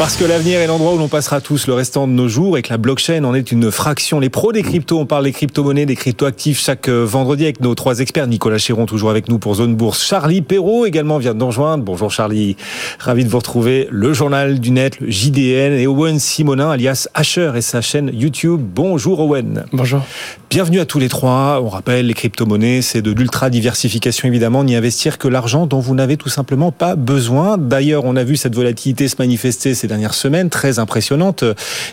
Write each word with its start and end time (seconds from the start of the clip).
Parce 0.00 0.16
que 0.16 0.24
l'avenir 0.24 0.60
est 0.60 0.66
l'endroit 0.66 0.94
où 0.94 0.96
l'on 0.96 1.08
passera 1.08 1.42
tous 1.42 1.66
le 1.66 1.74
restant 1.74 2.08
de 2.08 2.12
nos 2.12 2.26
jours 2.26 2.56
et 2.56 2.62
que 2.62 2.70
la 2.70 2.78
blockchain 2.78 3.22
en 3.22 3.34
est 3.34 3.52
une 3.52 3.70
fraction. 3.70 4.18
Les 4.18 4.30
pros 4.30 4.50
des 4.50 4.62
cryptos, 4.62 4.98
on 4.98 5.04
parle 5.04 5.24
des 5.24 5.32
crypto-monnaies, 5.32 5.84
des 5.84 5.94
crypto-actifs 5.94 6.58
chaque 6.58 6.88
euh, 6.88 7.04
vendredi 7.04 7.44
avec 7.44 7.60
nos 7.60 7.74
trois 7.74 7.98
experts. 7.98 8.26
Nicolas 8.26 8.56
Chéron, 8.56 8.86
toujours 8.86 9.10
avec 9.10 9.28
nous 9.28 9.38
pour 9.38 9.56
Zone 9.56 9.76
Bourse. 9.76 10.02
Charlie 10.02 10.40
Perrault 10.40 10.86
également 10.86 11.18
vient 11.18 11.34
de 11.34 11.38
nous 11.38 11.48
rejoindre. 11.48 11.84
Bonjour 11.84 12.10
Charlie. 12.10 12.56
Ravi 12.98 13.26
de 13.26 13.28
vous 13.28 13.36
retrouver. 13.36 13.88
Le 13.90 14.14
journal 14.14 14.58
du 14.58 14.70
net, 14.70 14.98
le 15.00 15.10
JDN 15.10 15.74
et 15.74 15.86
Owen 15.86 16.18
Simonin, 16.18 16.70
alias 16.70 17.06
Asher 17.12 17.52
et 17.54 17.60
sa 17.60 17.82
chaîne 17.82 18.10
YouTube. 18.14 18.58
Bonjour 18.58 19.20
Owen. 19.20 19.66
Bonjour. 19.74 20.00
Bienvenue 20.48 20.80
à 20.80 20.86
tous 20.86 20.98
les 20.98 21.10
trois. 21.10 21.60
On 21.62 21.68
rappelle, 21.68 22.06
les 22.06 22.14
crypto-monnaies, 22.14 22.80
c'est 22.80 23.02
de 23.02 23.10
l'ultra-diversification 23.10 24.28
évidemment, 24.28 24.64
n'y 24.64 24.76
investir 24.76 25.18
que 25.18 25.28
l'argent 25.28 25.66
dont 25.66 25.78
vous 25.78 25.94
n'avez 25.94 26.16
tout 26.16 26.30
simplement 26.30 26.72
pas 26.72 26.96
besoin. 26.96 27.58
D'ailleurs, 27.58 28.06
on 28.06 28.16
a 28.16 28.24
vu 28.24 28.38
cette 28.38 28.54
volatilité 28.54 29.06
se 29.06 29.16
manifester 29.18 29.74
ces 29.74 29.89
dernières 29.90 30.14
semaines, 30.14 30.48
très 30.48 30.78
impressionnante. 30.78 31.44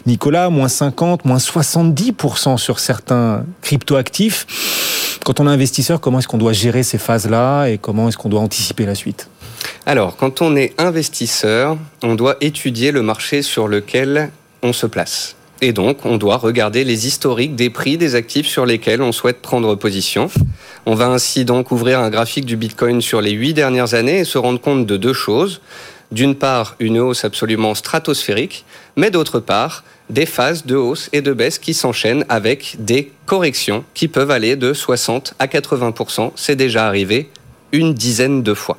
Nicolas, 0.05 0.50
moins 0.50 0.70
50, 0.70 1.26
moins 1.26 1.38
70% 1.38 2.58
sur 2.58 2.80
certains 2.80 3.44
crypto-actifs. 3.62 5.20
Quand 5.26 5.40
on 5.40 5.48
est 5.48 5.52
investisseur, 5.52 6.00
comment 6.00 6.20
est-ce 6.20 6.28
qu'on 6.28 6.38
doit 6.38 6.54
gérer 6.54 6.84
ces 6.84 6.98
phases-là 6.98 7.68
et 7.68 7.78
comment 7.78 8.08
est-ce 8.08 8.18
qu'on 8.18 8.30
doit 8.30 8.40
anticiper 8.40 8.86
la 8.86 8.96
suite? 8.96 9.30
Alors, 9.86 10.16
quand 10.16 10.41
on 10.41 10.55
est 10.55 10.74
investisseur, 10.78 11.78
on 12.04 12.16
doit 12.16 12.38
étudier 12.40 12.91
le 12.91 13.02
marché 13.02 13.41
sur 13.41 13.68
lequel 13.68 14.30
on 14.64 14.74
se 14.74 14.86
place. 14.86 15.36
Et 15.60 15.74
donc, 15.74 16.05
on 16.05 16.18
doit 16.18 16.38
regarder 16.38 16.84
les 16.84 17.08
historiques 17.08 17.55
des 17.55 17.72
prix 17.72 17.98
des 17.98 18.14
actifs 18.14 18.48
sur 18.48 18.66
lesquels 18.66 19.02
on 19.02 19.12
souhaite 19.12 19.41
prendre 19.41 19.74
position. 19.76 20.30
On 20.86 20.94
va 20.94 21.08
ainsi 21.08 21.46
donc 21.46 21.72
ouvrir 21.72 22.00
un 22.00 22.12
graphique 22.12 22.46
du 22.46 22.58
Bitcoin 22.58 23.02
sur 23.02 23.22
les 23.22 23.32
huit 23.32 23.55
dernières 23.55 23.96
années 23.96 24.20
et 24.20 24.24
se 24.24 24.38
rendre 24.38 24.62
compte 24.62 24.86
de 24.86 24.98
deux 24.98 25.14
choses 25.14 25.62
d'une 26.12 26.36
part 26.36 26.76
une 26.80 27.00
hausse 27.00 27.26
absolument 27.26 27.76
stratosphérique, 27.76 28.66
mais 28.96 29.12
d'autre 29.12 29.40
part 29.40 29.84
des 30.10 30.26
phases 30.26 30.66
de 30.66 30.76
hausse 30.76 31.10
et 31.12 31.22
de 31.22 31.34
baisse 31.34 31.60
qui 31.60 31.74
s'enchaînent 31.74 32.26
avec 32.30 32.77
des 32.80 33.12
corrections 33.26 33.84
qui 33.94 34.08
peuvent 34.08 34.32
aller 34.32 34.55
de 34.55 34.74
60 34.74 35.34
à 35.40 35.48
80% 35.48 36.32
C'est 36.36 36.55
déjà 36.55 36.88
arrivé 36.88 37.30
une 37.72 37.94
dizaine 37.94 38.41
de 38.44 38.54
fois. 38.54 38.77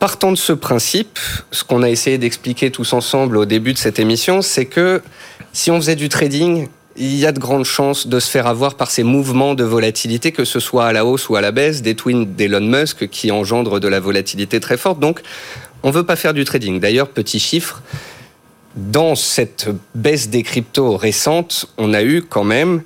Partant 0.00 0.32
de 0.32 0.36
ce 0.36 0.52
principe, 0.52 1.18
ce 1.52 1.62
qu'on 1.62 1.82
a 1.82 1.90
essayé 1.90 2.18
d'expliquer 2.18 2.70
tous 2.70 2.92
ensemble 2.94 3.36
au 3.36 3.44
début 3.44 3.74
de 3.74 3.78
cette 3.78 3.98
émission, 3.98 4.42
c'est 4.42 4.64
que 4.64 5.02
si 5.52 5.70
on 5.70 5.76
faisait 5.76 5.94
du 5.94 6.08
trading, 6.08 6.68
il 6.96 7.16
y 7.16 7.26
a 7.26 7.32
de 7.32 7.38
grandes 7.38 7.64
chances 7.64 8.06
de 8.06 8.18
se 8.18 8.30
faire 8.30 8.46
avoir 8.46 8.74
par 8.74 8.90
ces 8.90 9.02
mouvements 9.02 9.54
de 9.54 9.62
volatilité, 9.62 10.32
que 10.32 10.44
ce 10.44 10.58
soit 10.58 10.86
à 10.86 10.92
la 10.92 11.04
hausse 11.04 11.28
ou 11.28 11.36
à 11.36 11.40
la 11.40 11.52
baisse, 11.52 11.82
des 11.82 11.94
twins 11.94 12.26
d'Elon 12.26 12.60
Musk 12.60 13.08
qui 13.08 13.30
engendrent 13.30 13.78
de 13.78 13.88
la 13.88 14.00
volatilité 14.00 14.58
très 14.58 14.76
forte. 14.76 15.00
Donc, 15.00 15.20
on 15.82 15.88
ne 15.88 15.92
veut 15.92 16.06
pas 16.06 16.16
faire 16.16 16.34
du 16.34 16.44
trading. 16.44 16.80
D'ailleurs, 16.80 17.08
petit 17.08 17.40
chiffre, 17.40 17.82
dans 18.76 19.14
cette 19.14 19.68
baisse 19.94 20.28
des 20.28 20.42
cryptos 20.42 20.96
récente, 20.96 21.66
on 21.78 21.92
a 21.92 22.02
eu 22.02 22.22
quand 22.22 22.44
même 22.44 22.82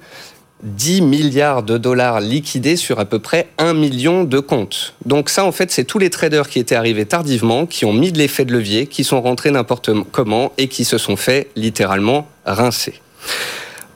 10 0.62 1.02
milliards 1.02 1.62
de 1.62 1.76
dollars 1.76 2.20
liquidés 2.20 2.76
sur 2.76 2.98
à 2.98 3.04
peu 3.04 3.18
près 3.18 3.48
1 3.58 3.74
million 3.74 4.24
de 4.24 4.40
comptes. 4.40 4.94
Donc 5.04 5.28
ça, 5.28 5.44
en 5.44 5.52
fait, 5.52 5.70
c'est 5.70 5.84
tous 5.84 5.98
les 5.98 6.08
traders 6.08 6.48
qui 6.48 6.58
étaient 6.58 6.74
arrivés 6.74 7.04
tardivement, 7.04 7.66
qui 7.66 7.84
ont 7.84 7.92
mis 7.92 8.12
de 8.12 8.18
l'effet 8.18 8.46
de 8.46 8.52
levier, 8.52 8.86
qui 8.86 9.04
sont 9.04 9.20
rentrés 9.20 9.50
n'importe 9.50 9.90
comment 10.10 10.52
et 10.56 10.68
qui 10.68 10.84
se 10.84 10.96
sont 10.96 11.16
fait 11.16 11.50
littéralement 11.54 12.26
rincer. 12.46 12.94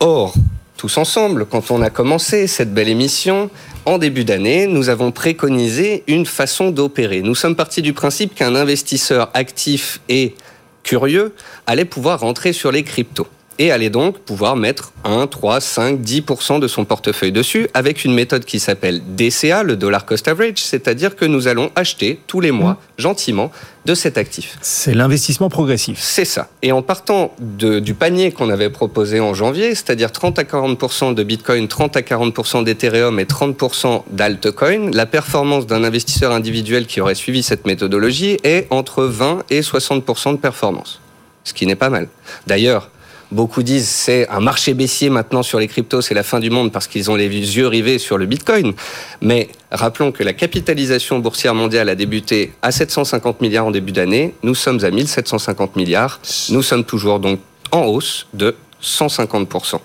Or, 0.00 0.34
tous 0.76 0.98
ensemble, 0.98 1.46
quand 1.46 1.70
on 1.70 1.80
a 1.80 1.90
commencé 1.90 2.46
cette 2.46 2.72
belle 2.72 2.88
émission, 2.88 3.50
en 3.88 3.96
début 3.96 4.26
d'année, 4.26 4.66
nous 4.66 4.90
avons 4.90 5.12
préconisé 5.12 6.04
une 6.08 6.26
façon 6.26 6.70
d'opérer. 6.70 7.22
Nous 7.22 7.34
sommes 7.34 7.56
partis 7.56 7.80
du 7.80 7.94
principe 7.94 8.34
qu'un 8.34 8.54
investisseur 8.54 9.30
actif 9.32 10.00
et 10.10 10.34
curieux 10.82 11.32
allait 11.66 11.86
pouvoir 11.86 12.20
rentrer 12.20 12.52
sur 12.52 12.70
les 12.70 12.82
cryptos 12.82 13.28
et 13.58 13.70
allait 13.70 13.90
donc 13.90 14.18
pouvoir 14.18 14.56
mettre 14.56 14.92
1, 15.04 15.26
3, 15.26 15.60
5, 15.60 16.00
10% 16.00 16.60
de 16.60 16.68
son 16.68 16.84
portefeuille 16.84 17.32
dessus 17.32 17.68
avec 17.74 18.04
une 18.04 18.14
méthode 18.14 18.44
qui 18.44 18.60
s'appelle 18.60 19.02
DCA, 19.16 19.62
le 19.62 19.76
dollar 19.76 20.06
cost 20.06 20.28
average, 20.28 20.58
c'est-à-dire 20.58 21.16
que 21.16 21.24
nous 21.24 21.48
allons 21.48 21.70
acheter 21.74 22.20
tous 22.26 22.40
les 22.40 22.50
mois, 22.50 22.72
mmh. 22.72 23.02
gentiment, 23.02 23.50
de 23.88 23.94
cet 23.94 24.18
actif. 24.18 24.58
C'est 24.60 24.92
l'investissement 24.92 25.48
progressif. 25.48 25.98
C'est 25.98 26.26
ça. 26.26 26.48
Et 26.60 26.72
en 26.72 26.82
partant 26.82 27.32
du 27.38 27.94
panier 27.94 28.32
qu'on 28.32 28.50
avait 28.50 28.68
proposé 28.68 29.18
en 29.18 29.32
janvier, 29.32 29.74
c'est-à-dire 29.74 30.12
30 30.12 30.38
à 30.38 30.42
40% 30.42 31.14
de 31.14 31.22
Bitcoin, 31.22 31.68
30 31.68 31.96
à 31.96 32.00
40% 32.02 32.64
d'Ethereum 32.64 33.18
et 33.18 33.24
30% 33.24 34.02
d'altcoin, 34.10 34.90
la 34.92 35.06
performance 35.06 35.66
d'un 35.66 35.84
investisseur 35.84 36.32
individuel 36.32 36.86
qui 36.86 37.00
aurait 37.00 37.14
suivi 37.14 37.42
cette 37.42 37.66
méthodologie 37.66 38.36
est 38.44 38.66
entre 38.68 39.04
20 39.04 39.44
et 39.48 39.62
60% 39.62 40.32
de 40.32 40.36
performance. 40.36 41.00
Ce 41.44 41.54
qui 41.54 41.66
n'est 41.66 41.74
pas 41.74 41.88
mal. 41.88 42.08
D'ailleurs, 42.46 42.90
Beaucoup 43.30 43.62
disent 43.62 43.88
c'est 43.88 44.26
un 44.30 44.40
marché 44.40 44.72
baissier 44.72 45.10
maintenant 45.10 45.42
sur 45.42 45.58
les 45.58 45.68
cryptos, 45.68 46.00
c'est 46.00 46.14
la 46.14 46.22
fin 46.22 46.40
du 46.40 46.48
monde 46.48 46.72
parce 46.72 46.86
qu'ils 46.86 47.10
ont 47.10 47.14
les 47.14 47.28
yeux 47.28 47.66
rivés 47.66 47.98
sur 47.98 48.16
le 48.16 48.24
Bitcoin. 48.24 48.72
Mais 49.20 49.48
rappelons 49.70 50.12
que 50.12 50.22
la 50.22 50.32
capitalisation 50.32 51.18
boursière 51.18 51.54
mondiale 51.54 51.90
a 51.90 51.94
débuté 51.94 52.52
à 52.62 52.72
750 52.72 53.42
milliards 53.42 53.66
en 53.66 53.70
début 53.70 53.92
d'année. 53.92 54.34
Nous 54.42 54.54
sommes 54.54 54.82
à 54.82 54.90
1750 54.90 55.76
milliards. 55.76 56.20
Nous 56.48 56.62
sommes 56.62 56.84
toujours 56.84 57.20
donc 57.20 57.40
en 57.70 57.84
hausse 57.84 58.26
de 58.32 58.56
150%. 58.82 59.78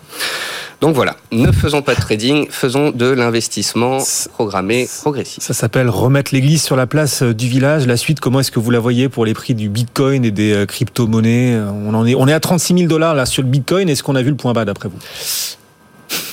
Donc 0.84 0.96
voilà, 0.96 1.16
ne 1.32 1.50
faisons 1.50 1.82
pas 1.82 1.96
de 1.96 2.02
trading, 2.02 2.48
faisons 2.50 2.92
de 2.92 3.06
l'investissement 3.06 4.00
programmé 4.34 4.86
progressif. 5.02 5.42
Ça 5.42 5.54
s'appelle 5.54 5.90
remettre 5.90 6.34
l'église 6.34 6.62
sur 6.62 6.76
la 6.76 6.88
place 6.88 7.24
euh, 7.24 7.34
du 7.34 7.48
village. 7.48 7.88
La 7.88 7.96
suite, 7.96 8.20
comment 8.20 8.42
est-ce 8.42 8.52
que 8.52 8.60
vous 8.60 8.70
la 8.70 8.82
voyez 8.82 9.08
pour 9.08 9.24
les 9.24 9.34
prix 9.34 9.56
du 9.56 9.70
Bitcoin 9.70 10.26
et 10.26 10.32
des 10.32 10.52
euh, 10.52 10.66
crypto-monnaies 10.66 11.58
on, 11.88 11.94
en 11.94 12.06
est, 12.06 12.16
on 12.16 12.28
est 12.28 12.34
à 12.34 12.42
36 12.42 12.80
000 12.80 12.88
dollars 12.90 13.16
là 13.16 13.26
sur 13.26 13.44
le 13.44 13.48
Bitcoin. 13.48 13.88
Est-ce 13.88 14.04
qu'on 14.04 14.16
a 14.16 14.22
vu 14.22 14.30
le 14.30 14.36
point 14.36 14.52
bas 14.52 14.66
d'après 14.66 14.90
vous? 14.90 15.00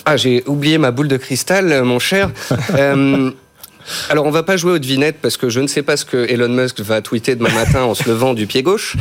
Ah, 0.04 0.16
j'ai 0.16 0.42
oublié 0.48 0.78
ma 0.78 0.90
boule 0.90 1.06
de 1.06 1.16
cristal, 1.16 1.84
mon 1.84 2.00
cher. 2.00 2.32
euh, 2.74 3.30
alors, 4.08 4.26
on 4.26 4.30
va 4.30 4.42
pas 4.42 4.56
jouer 4.56 4.72
aux 4.72 4.78
devinettes 4.78 5.18
parce 5.20 5.36
que 5.36 5.48
je 5.48 5.60
ne 5.60 5.66
sais 5.66 5.82
pas 5.82 5.96
ce 5.96 6.04
que 6.04 6.16
Elon 6.30 6.48
Musk 6.48 6.80
va 6.80 7.00
tweeter 7.00 7.36
demain 7.36 7.52
matin 7.52 7.82
en 7.82 7.94
se 7.94 8.08
levant 8.08 8.34
du 8.34 8.46
pied 8.46 8.62
gauche. 8.62 8.96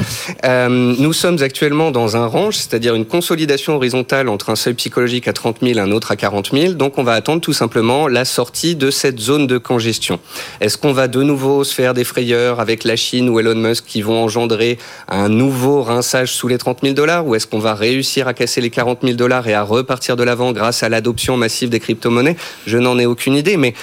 Euh, 0.45 0.69
nous 0.69 1.13
sommes 1.13 1.41
actuellement 1.41 1.91
dans 1.91 2.17
un 2.17 2.27
range, 2.27 2.55
c'est-à-dire 2.55 2.95
une 2.95 3.05
consolidation 3.05 3.75
horizontale 3.75 4.29
entre 4.29 4.49
un 4.49 4.55
seuil 4.55 4.73
psychologique 4.75 5.27
à 5.27 5.33
30 5.33 5.57
000 5.61 5.77
et 5.77 5.81
un 5.81 5.91
autre 5.91 6.11
à 6.11 6.15
40 6.15 6.51
000. 6.53 6.73
Donc, 6.73 6.97
on 6.97 7.03
va 7.03 7.13
attendre 7.13 7.41
tout 7.41 7.53
simplement 7.53 8.07
la 8.07 8.25
sortie 8.25 8.75
de 8.75 8.91
cette 8.91 9.19
zone 9.19 9.47
de 9.47 9.57
congestion. 9.57 10.19
Est-ce 10.61 10.77
qu'on 10.77 10.93
va 10.93 11.07
de 11.07 11.23
nouveau 11.23 11.63
se 11.63 11.73
faire 11.73 11.93
des 11.93 12.03
frayeurs 12.03 12.59
avec 12.59 12.83
la 12.83 12.95
Chine 12.95 13.29
ou 13.29 13.39
Elon 13.39 13.55
Musk 13.55 13.85
qui 13.87 14.01
vont 14.01 14.23
engendrer 14.23 14.77
un 15.07 15.29
nouveau 15.29 15.83
rinçage 15.83 16.33
sous 16.33 16.47
les 16.47 16.57
30 16.57 16.79
000 16.83 16.93
dollars? 16.93 17.25
Ou 17.25 17.35
est-ce 17.35 17.47
qu'on 17.47 17.59
va 17.59 17.73
réussir 17.73 18.27
à 18.27 18.33
casser 18.33 18.61
les 18.61 18.69
40 18.69 18.99
000 19.03 19.13
dollars 19.13 19.47
et 19.47 19.53
à 19.53 19.63
repartir 19.63 20.15
de 20.15 20.23
l'avant 20.23 20.51
grâce 20.51 20.83
à 20.83 20.89
l'adoption 20.89 21.37
massive 21.37 21.69
des 21.69 21.79
crypto-monnaies? 21.79 22.35
Je 22.65 22.77
n'en 22.77 22.97
ai 22.99 23.05
aucune 23.05 23.35
idée, 23.35 23.57
mais 23.57 23.73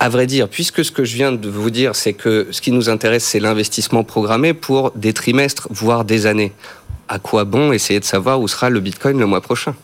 à 0.00 0.08
vrai 0.08 0.26
dire, 0.26 0.48
puisque 0.48 0.82
ce 0.82 0.90
que 0.90 1.04
je 1.04 1.14
viens 1.14 1.30
de 1.30 1.48
vous 1.50 1.68
dire, 1.68 1.94
c'est 1.94 2.14
que 2.14 2.48
ce 2.50 2.62
qui 2.62 2.72
nous 2.72 2.88
intéresse, 2.88 3.22
c'est 3.22 3.38
l'investissement 3.38 4.02
programmé 4.02 4.54
pour 4.54 4.92
des 4.92 5.12
trimestres, 5.12 5.68
voire 5.70 6.06
des 6.06 6.24
années. 6.24 6.52
À 7.06 7.18
quoi 7.18 7.44
bon 7.44 7.70
essayer 7.70 8.00
de 8.00 8.04
savoir 8.06 8.40
où 8.40 8.48
sera 8.48 8.70
le 8.70 8.80
Bitcoin 8.80 9.18
le 9.18 9.26
mois 9.26 9.42
prochain? 9.42 9.74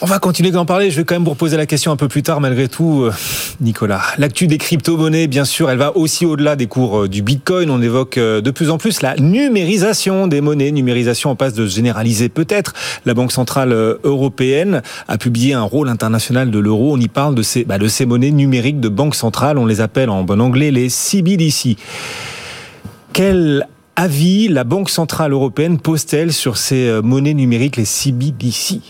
On 0.00 0.06
va 0.06 0.18
continuer 0.18 0.50
d'en 0.50 0.64
parler. 0.64 0.90
Je 0.90 0.96
vais 0.96 1.04
quand 1.04 1.14
même 1.14 1.24
vous 1.24 1.30
reposer 1.30 1.56
la 1.56 1.66
question 1.66 1.92
un 1.92 1.96
peu 1.96 2.08
plus 2.08 2.22
tard, 2.22 2.40
malgré 2.40 2.68
tout, 2.68 3.02
euh, 3.02 3.12
Nicolas. 3.60 4.02
L'actu 4.18 4.46
des 4.46 4.58
crypto-monnaies, 4.58 5.26
bien 5.26 5.44
sûr, 5.44 5.70
elle 5.70 5.78
va 5.78 5.96
aussi 5.96 6.26
au-delà 6.26 6.56
des 6.56 6.66
cours 6.66 7.02
euh, 7.02 7.08
du 7.08 7.22
Bitcoin. 7.22 7.70
On 7.70 7.82
évoque 7.82 8.18
euh, 8.18 8.40
de 8.40 8.50
plus 8.50 8.70
en 8.70 8.78
plus 8.78 9.02
la 9.02 9.16
numérisation 9.16 10.26
des 10.26 10.40
monnaies. 10.40 10.70
Numérisation 10.72 11.30
en 11.30 11.36
passe 11.36 11.54
de 11.54 11.66
se 11.66 11.74
généraliser 11.74 12.28
peut-être. 12.28 12.72
La 13.04 13.14
Banque 13.14 13.32
centrale 13.32 13.72
européenne 14.04 14.82
a 15.08 15.18
publié 15.18 15.54
un 15.54 15.62
rôle 15.62 15.88
international 15.88 16.50
de 16.50 16.58
l'euro. 16.58 16.94
On 16.94 17.00
y 17.00 17.08
parle 17.08 17.34
de 17.34 17.42
ces, 17.42 17.64
bah, 17.64 17.78
de 17.78 17.88
ces 17.88 18.06
monnaies 18.06 18.30
numériques 18.30 18.80
de 18.80 18.88
banque 18.88 19.14
centrale. 19.14 19.58
On 19.58 19.66
les 19.66 19.80
appelle 19.80 20.10
en 20.10 20.24
bon 20.24 20.40
anglais 20.40 20.70
les 20.70 20.88
CBDC. 20.88 21.76
Quel 23.12 23.66
avis 23.96 24.48
la 24.48 24.64
Banque 24.64 24.90
centrale 24.90 25.32
européenne 25.32 25.78
pose-t-elle 25.78 26.32
sur 26.32 26.56
ces 26.56 27.00
monnaies 27.02 27.34
numériques, 27.34 27.76
les 27.76 27.84
CBDC 27.84 28.80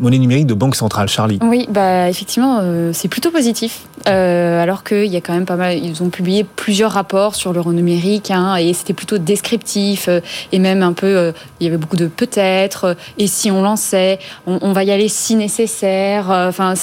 monnaie 0.00 0.18
numérique 0.18 0.46
de 0.46 0.54
banque 0.54 0.76
centrale, 0.76 1.08
Charlie. 1.08 1.38
Oui, 1.42 1.66
bah 1.70 2.08
effectivement, 2.08 2.58
euh, 2.62 2.90
c'est 2.92 3.08
plutôt 3.08 3.30
positif. 3.30 3.86
Euh, 4.08 4.62
alors 4.62 4.84
qu'il 4.84 5.06
y 5.06 5.16
a 5.16 5.20
quand 5.20 5.32
même 5.32 5.46
pas 5.46 5.56
mal, 5.56 5.82
ils 5.82 6.02
ont 6.02 6.10
publié 6.10 6.44
plusieurs 6.44 6.92
rapports 6.92 7.34
sur 7.34 7.52
l'euro 7.52 7.72
numérique, 7.72 8.30
hein, 8.30 8.56
et 8.56 8.72
c'était 8.72 8.92
plutôt 8.92 9.18
descriptif, 9.18 10.08
euh, 10.08 10.20
et 10.52 10.58
même 10.58 10.82
un 10.82 10.92
peu, 10.92 11.32
il 11.60 11.64
y 11.64 11.68
avait 11.68 11.78
beaucoup 11.78 11.96
de 11.96 12.06
peut-être, 12.06 12.96
et 13.18 13.26
si 13.26 13.50
on 13.50 13.62
lançait, 13.62 14.18
on, 14.46 14.72
va 14.72 14.84
y 14.84 14.90
aller 14.90 15.08
si 15.08 15.34
nécessaire. 15.34 16.30
Enfin, 16.30 16.74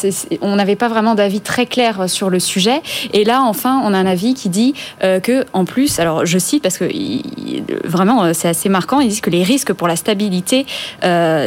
on 0.41 0.55
n'avait 0.55 0.75
pas 0.75 0.87
vraiment 0.87 1.15
d'avis 1.15 1.41
très 1.41 1.65
clair 1.65 2.09
sur 2.09 2.29
le 2.29 2.39
sujet. 2.39 2.81
Et 3.13 3.23
là, 3.23 3.41
enfin, 3.43 3.81
on 3.85 3.93
a 3.93 3.97
un 3.97 4.05
avis 4.05 4.33
qui 4.33 4.49
dit 4.49 4.73
que, 5.01 5.45
en 5.53 5.65
plus, 5.65 5.99
alors 5.99 6.25
je 6.25 6.37
cite 6.39 6.63
parce 6.63 6.77
que 6.77 6.89
vraiment 7.87 8.33
c'est 8.33 8.47
assez 8.47 8.69
marquant, 8.69 8.99
ils 8.99 9.09
disent 9.09 9.21
que 9.21 9.29
les 9.29 9.43
risques 9.43 9.73
pour 9.73 9.87
la 9.87 9.95
stabilité, 9.95 10.65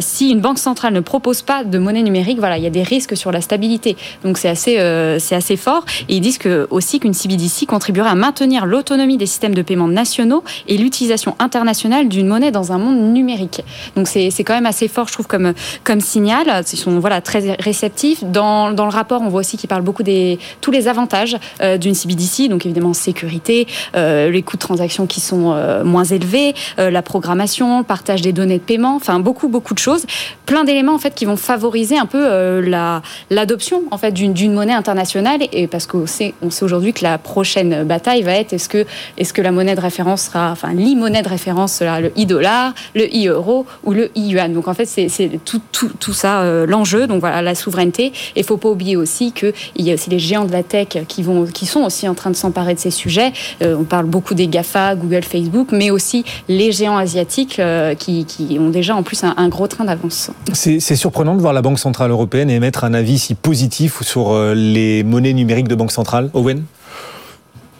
si 0.00 0.30
une 0.30 0.40
banque 0.40 0.58
centrale 0.58 0.94
ne 0.94 1.00
propose 1.00 1.35
pas 1.42 1.64
de 1.64 1.78
monnaie 1.78 2.02
numérique, 2.02 2.38
voilà, 2.38 2.58
il 2.58 2.64
y 2.64 2.66
a 2.66 2.70
des 2.70 2.82
risques 2.82 3.16
sur 3.16 3.32
la 3.32 3.40
stabilité. 3.40 3.96
Donc 4.24 4.38
c'est 4.38 4.48
assez, 4.48 4.76
euh, 4.78 5.18
assez 5.30 5.56
fort. 5.56 5.84
Et 6.08 6.16
ils 6.16 6.20
disent 6.20 6.38
que, 6.38 6.66
aussi 6.70 7.00
qu'une 7.00 7.14
CBDC 7.14 7.66
contribuerait 7.66 8.10
à 8.10 8.14
maintenir 8.14 8.66
l'autonomie 8.66 9.16
des 9.16 9.26
systèmes 9.26 9.54
de 9.54 9.62
paiement 9.62 9.88
nationaux 9.88 10.44
et 10.68 10.76
l'utilisation 10.78 11.36
internationale 11.38 12.08
d'une 12.08 12.26
monnaie 12.26 12.50
dans 12.50 12.72
un 12.72 12.78
monde 12.78 13.12
numérique. 13.12 13.62
Donc 13.96 14.08
c'est 14.08 14.30
quand 14.44 14.54
même 14.54 14.66
assez 14.66 14.88
fort, 14.88 15.08
je 15.08 15.12
trouve, 15.12 15.26
comme, 15.26 15.52
comme 15.84 16.00
signal. 16.00 16.62
Ils 16.72 16.78
sont 16.78 16.98
voilà, 16.98 17.20
très 17.20 17.56
réceptifs. 17.58 18.24
Dans, 18.24 18.72
dans 18.72 18.84
le 18.84 18.90
rapport, 18.90 19.22
on 19.22 19.28
voit 19.28 19.40
aussi 19.40 19.56
qu'ils 19.56 19.68
parlent 19.68 19.82
beaucoup 19.82 20.02
des 20.02 20.38
tous 20.60 20.70
les 20.70 20.88
avantages 20.88 21.36
euh, 21.60 21.78
d'une 21.78 21.94
CBDC, 21.94 22.48
donc 22.48 22.66
évidemment 22.66 22.92
sécurité, 22.92 23.66
euh, 23.94 24.30
les 24.30 24.42
coûts 24.42 24.56
de 24.56 24.62
transaction 24.62 25.06
qui 25.06 25.20
sont 25.20 25.56
moins 25.84 26.04
élevés, 26.04 26.54
la 26.78 27.02
programmation, 27.02 27.78
le 27.78 27.84
partage 27.84 28.22
des 28.22 28.32
données 28.32 28.58
de 28.58 28.62
paiement, 28.62 28.96
enfin 28.96 29.18
beaucoup 29.20 29.48
beaucoup 29.48 29.74
de 29.74 29.78
choses, 29.78 30.06
plein 30.44 30.64
d'éléments 30.64 30.94
en 30.94 30.98
fait 30.98 31.14
qui 31.14 31.25
vont 31.26 31.36
favoriser 31.36 31.98
un 31.98 32.06
peu 32.06 32.60
la 32.60 33.02
l'adoption 33.30 33.82
en 33.90 33.98
fait 33.98 34.12
d'une 34.12 34.52
monnaie 34.52 34.72
internationale 34.72 35.40
et 35.52 35.66
parce 35.66 35.86
qu'on 35.86 36.06
sait 36.06 36.34
on 36.42 36.50
sait 36.50 36.64
aujourd'hui 36.64 36.92
que 36.92 37.02
la 37.02 37.18
prochaine 37.18 37.84
bataille 37.84 38.22
va 38.22 38.32
être 38.32 38.52
est-ce 38.52 38.68
que 38.68 38.86
est-ce 39.18 39.32
que 39.32 39.42
la 39.42 39.52
monnaie 39.52 39.74
de 39.74 39.80
référence 39.80 40.22
sera 40.22 40.50
enfin 40.50 40.72
l'e-monnaie 40.72 41.22
de 41.22 41.28
référence 41.28 41.74
sera 41.74 42.00
le 42.00 42.08
e-dollar, 42.18 42.74
le 42.94 43.04
e-euro 43.04 43.66
ou 43.84 43.92
le 43.92 44.10
e-yuan. 44.16 44.52
Donc 44.52 44.68
en 44.68 44.74
fait 44.74 44.86
c'est 44.86 45.08
tout, 45.44 45.60
tout, 45.72 45.90
tout 46.00 46.12
ça 46.12 46.44
l'enjeu 46.66 47.06
donc 47.06 47.20
voilà 47.20 47.42
la 47.42 47.54
souveraineté 47.54 48.12
et 48.34 48.42
faut 48.42 48.56
pas 48.56 48.70
oublier 48.70 48.96
aussi 48.96 49.32
que 49.32 49.52
il 49.74 49.84
y 49.86 49.90
a 49.90 49.94
aussi 49.94 50.08
les 50.08 50.18
géants 50.18 50.44
de 50.44 50.52
la 50.52 50.62
tech 50.62 50.88
qui, 51.08 51.22
vont, 51.22 51.44
qui 51.46 51.66
sont 51.66 51.80
aussi 51.80 52.08
en 52.08 52.14
train 52.14 52.30
de 52.30 52.36
s'emparer 52.36 52.74
de 52.74 52.78
ces 52.78 52.90
sujets. 52.90 53.32
Euh, 53.62 53.76
on 53.78 53.84
parle 53.84 54.06
beaucoup 54.06 54.34
des 54.34 54.46
GAFA, 54.46 54.94
Google, 54.94 55.24
Facebook, 55.24 55.68
mais 55.72 55.90
aussi 55.90 56.24
les 56.48 56.72
géants 56.72 56.96
asiatiques 56.96 57.58
euh, 57.58 57.94
qui, 57.94 58.24
qui, 58.24 58.58
ont 58.58 58.70
déjà 58.70 58.94
en 58.94 59.02
plus 59.02 59.22
un, 59.24 59.48
gros 59.48 59.66
train 59.66 59.84
d'avance. 59.84 60.30
C'est 60.52 60.80
surprenant 60.80 61.15
de 61.24 61.40
voir 61.40 61.52
la 61.52 61.62
Banque 61.62 61.78
Centrale 61.78 62.10
Européenne 62.10 62.50
émettre 62.50 62.84
un 62.84 62.92
avis 62.92 63.18
si 63.18 63.34
positif 63.34 64.02
sur 64.02 64.32
euh, 64.32 64.54
les 64.54 65.02
monnaies 65.02 65.32
numériques 65.32 65.68
de 65.68 65.74
Banque 65.74 65.92
Centrale. 65.92 66.30
Owen? 66.34 66.64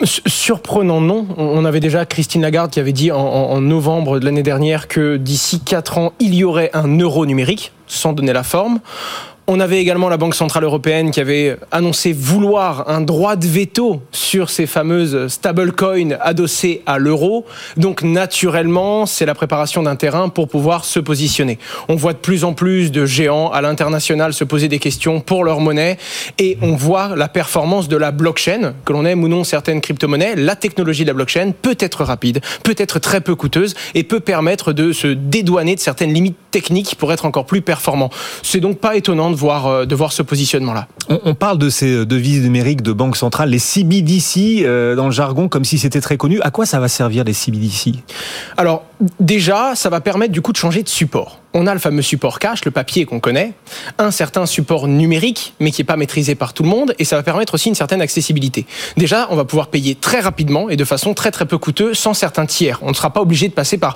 Surprenant, 0.03 1.01
non. 1.01 1.27
On 1.37 1.65
avait 1.65 1.81
déjà 1.81 2.05
Christine 2.07 2.43
Lagarde 2.43 2.71
qui 2.71 2.81
avait 2.81 2.93
dit 2.93 3.13
en, 3.13 3.19
en 3.19 3.61
novembre 3.61 4.19
de 4.19 4.25
l'année 4.25 4.43
dernière 4.43 4.89
que 4.89 5.17
d'ici 5.17 5.61
4 5.61 5.99
ans, 5.99 6.13
il 6.19 6.35
y 6.35 6.45
aurait 6.45 6.71
un 6.75 6.99
euro 6.99 7.27
numérique, 7.27 7.73
sans 7.87 8.13
donner 8.13 8.33
la 8.33 8.43
forme. 8.43 8.81
On 9.49 9.61
avait 9.61 9.79
également 9.79 10.09
la 10.09 10.17
Banque 10.17 10.35
Centrale 10.35 10.65
Européenne 10.65 11.13
qui 11.13 11.21
avait 11.21 11.57
annoncé 11.71 12.13
vouloir 12.13 12.89
un 12.91 13.01
droit 13.01 13.37
de 13.37 13.47
veto 13.47 14.03
sur 14.11 14.51
ces 14.51 14.67
fameuses 14.67 15.29
stablecoins 15.29 16.17
adossées 16.21 16.83
à 16.85 16.99
l'euro. 16.99 17.47
Donc 17.77 18.03
naturellement, 18.03 19.07
c'est 19.07 19.25
la 19.25 19.37
préparation 19.37 19.85
d'un 19.85 19.95
terrain 19.95 20.31
pour 20.31 20.49
pouvoir 20.49 20.85
se 20.85 20.99
positionner. 20.99 21.61
On 21.89 21.95
voit 21.95 22.13
de 22.13 22.19
plus 22.19 22.43
en 22.43 22.55
plus 22.55 22.91
de 22.91 23.07
géants 23.07 23.53
à 23.53 23.61
l'international 23.61 24.33
se 24.33 24.43
poser 24.43 24.67
des 24.67 24.81
questions 24.81 25.21
pour 25.21 25.45
leur 25.45 25.61
monnaie 25.61 25.97
et 26.39 26.59
on 26.61 26.75
voit 26.75 27.15
la 27.15 27.29
performance 27.29 27.87
de 27.87 27.97
la 27.97 28.11
blockchain, 28.11 28.75
que 28.85 28.93
l'on 28.93 29.05
aime 29.05 29.23
ou 29.23 29.29
non 29.29 29.45
certaines 29.45 29.81
crypto-monnaies. 29.81 30.35
La 30.35 30.57
technologie 30.57 31.05
de 31.05 31.11
la 31.11 31.15
blockchain 31.15 31.53
peut 31.53 31.77
être 31.79 32.03
rapide, 32.03 32.41
peut 32.65 32.75
être 32.79 32.99
très 32.99 33.21
peu 33.21 33.37
coûteuse 33.37 33.77
et 33.95 34.03
peut 34.03 34.19
permettre 34.19 34.73
de 34.73 34.91
se 34.91 35.07
dédouaner 35.07 35.77
de 35.77 35.81
certaines 35.81 36.13
limites 36.13 36.37
techniques 36.51 36.97
pour 36.99 37.13
être 37.13 37.27
encore 37.27 37.47
plus 37.47 37.63
performant. 37.63 38.11
C'est 38.43 38.59
donc 38.59 38.79
pas 38.79 38.97
étonnant 38.97 39.31
de 39.31 39.36
voir, 39.37 39.67
euh, 39.67 39.87
de 39.87 39.95
voir 39.95 40.13
ce 40.13 40.23
positionnement-là. 40.23 40.89
On, 41.09 41.35
parle 41.35 41.59
de 41.59 41.71
ces 41.71 42.05
devises 42.05 42.43
numériques 42.43 42.83
de 42.83 42.93
banque 42.93 43.17
centrale, 43.17 43.51
les 43.51 43.61
CBDC 43.61 44.65
euh, 44.65 44.97
dans 44.97 45.07
le 45.07 45.13
jargon, 45.13 45.49
comme 45.49 45.65
si 45.65 45.79
c'était 45.79 46.01
très 46.01 46.17
connu. 46.17 46.41
À 46.43 46.51
quoi 46.51 46.67
ça 46.67 46.81
va 46.81 46.89
servir 46.89 47.23
les 47.23 47.33
CBDC 47.33 47.93
Alors 48.57 48.85
déjà, 49.21 49.75
ça 49.77 49.89
va 49.89 50.01
permettre 50.01 50.33
du 50.33 50.41
coup 50.41 50.53
de 50.53 50.57
changer 50.57 50.83
de 50.83 50.89
support 50.89 51.41
on 51.57 51.67
a 51.67 51.73
le 51.73 51.81
fameux 51.81 52.03
support 52.03 52.39
cash, 52.39 52.67
le 52.67 52.71
papier 52.71 53.07
qu'on 53.07 53.19
connaît, 53.19 53.55
un 53.97 54.11
certain 54.11 54.45
support 54.45 54.89
numérique, 54.89 55.55
mais 55.59 55.71
qui 55.71 55.81
n'est 55.81 55.87
pas 55.87 55.97
maîtrisé 55.97 56.35
par 56.35 56.53
tout 56.53 56.63
le 56.63 56.69
monde, 56.69 56.95
et 56.99 57.05
ça 57.07 57.17
va 57.17 57.23
permettre 57.23 57.55
aussi 57.55 57.71
une 57.71 57.75
certaine 57.75 58.03
accessibilité. 58.03 58.67
Déjà, 58.99 59.27
on 59.31 59.37
va 59.37 59.47
pouvoir 59.47 59.69
payer 59.69 59.95
très 59.95 60.21
rapidement 60.21 60.69
et 60.69 60.77
de 60.77 60.85
façon 60.85 61.15
très 61.15 61.31
très 61.31 61.47
peu 61.47 61.57
coûteuse 61.57 61.97
sans 61.99 62.13
certains 62.13 62.45
tiers. 62.45 62.79
On 62.83 62.91
ne 62.91 62.95
sera 62.95 63.11
pas 63.11 63.23
obligé 63.23 63.49
de 63.49 63.55
passer 63.55 63.79
par 63.79 63.95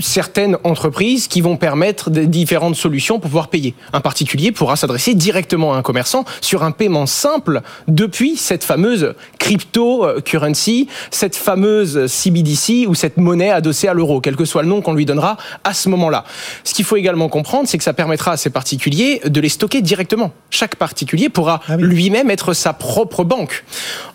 certaines 0.00 0.58
entreprises 0.64 1.28
qui 1.28 1.40
vont 1.40 1.56
permettre 1.56 2.10
des 2.10 2.26
différentes 2.26 2.74
solutions 2.74 3.20
pour 3.20 3.30
pouvoir 3.30 3.48
payer. 3.48 3.74
Un 3.92 4.00
particulier 4.00 4.50
pourra 4.50 4.74
s'adresser 4.74 5.14
directement 5.14 5.74
à 5.74 5.76
un 5.76 5.82
commerçant 5.82 6.24
sur 6.40 6.64
un 6.64 6.72
paiement 6.72 7.06
simple 7.06 7.60
depuis 7.86 8.36
cette 8.36 8.64
fameuse 8.64 9.14
crypto-currency, 9.38 10.88
cette 11.12 11.36
fameuse 11.36 12.08
CBDC 12.08 12.86
ou 12.88 12.96
cette 12.96 13.16
monnaie 13.16 13.50
adossée 13.50 13.86
à 13.86 13.94
l'euro, 13.94 14.20
quel 14.20 14.34
que 14.34 14.44
soit 14.44 14.62
le 14.62 14.68
nom 14.68 14.80
qu'on 14.80 14.94
lui 14.94 15.06
donnera 15.06 15.36
à 15.62 15.72
ce 15.72 15.88
moment-là. 15.88 16.24
Ce 16.64 16.74
qu'il 16.74 16.84
faut 16.84 16.95
également 16.96 17.28
comprendre, 17.28 17.68
c'est 17.68 17.78
que 17.78 17.84
ça 17.84 17.92
permettra 17.92 18.32
à 18.32 18.36
ces 18.36 18.50
particuliers 18.50 19.20
de 19.24 19.40
les 19.40 19.48
stocker 19.48 19.82
directement. 19.82 20.32
Chaque 20.50 20.76
particulier 20.76 21.28
pourra 21.28 21.60
ah 21.68 21.76
lui-même 21.76 22.30
être 22.30 22.54
sa 22.54 22.72
propre 22.72 23.24
banque. 23.24 23.64